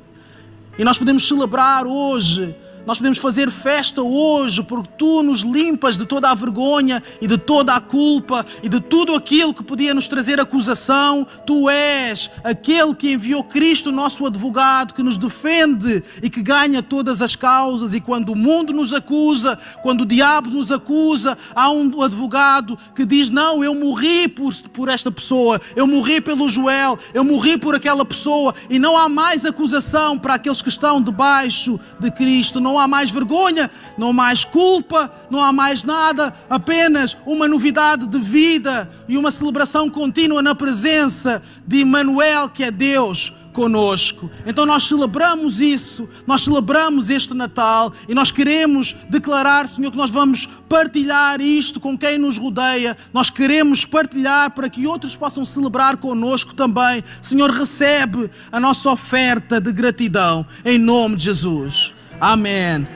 E 0.80 0.84
nós 0.84 0.98
podemos 0.98 1.28
celebrar 1.28 1.86
hoje 1.86 2.56
nós 2.86 2.98
podemos 2.98 3.18
fazer 3.18 3.50
festa 3.52 4.02
hoje 4.02 4.64
porque 4.64 4.90
tu 4.98 5.24
nos 5.24 5.42
limpas 5.42 5.98
de 5.98 6.06
toda 6.06 6.30
a 6.30 6.36
vergonha 6.36 7.02
e 7.22 7.28
de 7.28 7.38
toda 7.38 7.76
a 7.76 7.80
culpa 7.80 8.46
e 8.64 8.70
de 8.70 8.80
tudo 8.80 9.14
aquilo 9.14 9.54
que 9.54 9.64
podia 9.64 9.94
nos 9.94 10.08
trazer 10.08 10.40
acusação. 10.40 11.26
Tu 11.46 11.70
és 11.70 12.30
aquele 12.44 12.96
que 12.96 13.14
enviou 13.14 13.44
Cristo, 13.44 13.92
nosso 13.92 14.26
advogado, 14.26 14.94
que 14.94 15.04
nos 15.04 15.18
defende 15.18 16.04
e 16.22 16.30
que 16.30 16.42
ganha 16.42 16.82
todas 16.82 17.22
as 17.22 17.36
causas. 17.36 17.94
E 17.94 18.02
quando 18.02 18.30
o 18.30 18.36
mundo 18.36 18.74
nos 18.74 18.94
acusa, 18.94 19.58
quando 19.84 20.02
o 20.02 20.06
diabo 20.06 20.50
nos 20.50 20.72
acusa, 20.72 21.38
há 21.56 21.70
um 21.72 22.02
advogado 22.02 22.78
que 22.96 23.06
diz: 23.06 23.30
Não, 23.30 23.64
eu 23.64 23.76
morri 23.76 24.28
por, 24.28 24.54
por 24.74 24.90
esta 24.90 25.12
pessoa, 25.12 25.62
eu 25.76 25.86
morri 25.86 26.20
pelo 26.20 26.50
Joel, 26.50 26.98
eu 27.14 27.24
morri 27.24 27.58
por 27.58 27.76
aquela 27.76 28.06
pessoa, 28.06 28.54
e 28.70 28.80
não 28.80 28.98
há 28.98 29.08
mais 29.08 29.46
acusação 29.46 30.18
para 30.18 30.36
aqueles 30.36 30.62
que 30.62 30.70
estão 30.70 31.02
debaixo 31.02 31.80
de 32.00 32.12
Cristo. 32.12 32.60
Não 32.60 32.71
não 32.72 32.80
há 32.80 32.88
mais 32.88 33.12
vergonha, 33.12 33.70
não 33.98 34.12
há 34.12 34.14
mais 34.14 34.46
culpa, 34.46 35.12
não 35.30 35.44
há 35.44 35.52
mais 35.52 35.84
nada, 35.84 36.34
apenas 36.50 37.18
uma 37.26 37.46
novidade 37.46 38.08
de 38.08 38.18
vida 38.18 38.90
e 39.10 39.18
uma 39.18 39.30
celebração 39.30 39.90
contínua 39.90 40.42
na 40.42 40.56
presença 40.56 41.44
de 41.68 41.82
Emmanuel, 41.82 42.48
que 42.48 42.64
é 42.64 42.72
Deus 42.72 43.34
conosco. 43.52 44.32
Então 44.46 44.66
nós 44.66 44.84
celebramos 44.84 45.60
isso, 45.60 46.08
nós 46.26 46.44
celebramos 46.44 47.10
este 47.10 47.34
Natal 47.34 47.92
e 48.08 48.16
nós 48.16 48.32
queremos 48.32 48.96
declarar, 49.10 49.68
Senhor, 49.68 49.92
que 49.92 49.98
nós 49.98 50.10
vamos 50.10 50.48
partilhar 50.70 51.42
isto 51.42 51.78
com 51.78 51.98
quem 51.98 52.18
nos 52.18 52.38
rodeia. 52.38 52.96
Nós 53.14 53.30
queremos 53.30 53.84
partilhar 53.84 54.52
para 54.52 54.70
que 54.70 54.88
outros 54.88 55.18
possam 55.18 55.44
celebrar 55.44 55.98
conosco 55.98 56.54
também. 56.54 57.04
Senhor, 57.22 57.52
recebe 57.52 58.32
a 58.50 58.62
nossa 58.62 58.90
oferta 58.90 59.60
de 59.60 59.74
gratidão 59.74 60.46
em 60.64 60.78
nome 60.78 61.18
de 61.18 61.26
Jesus. 61.26 61.94
Amém 62.22 62.88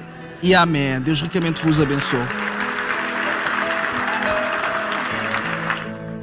e 0.43 0.53
amém. 0.53 1.01
Deus 1.01 1.19
ricamente 1.19 1.59
vos 1.59 1.81
abençoe. 1.81 2.54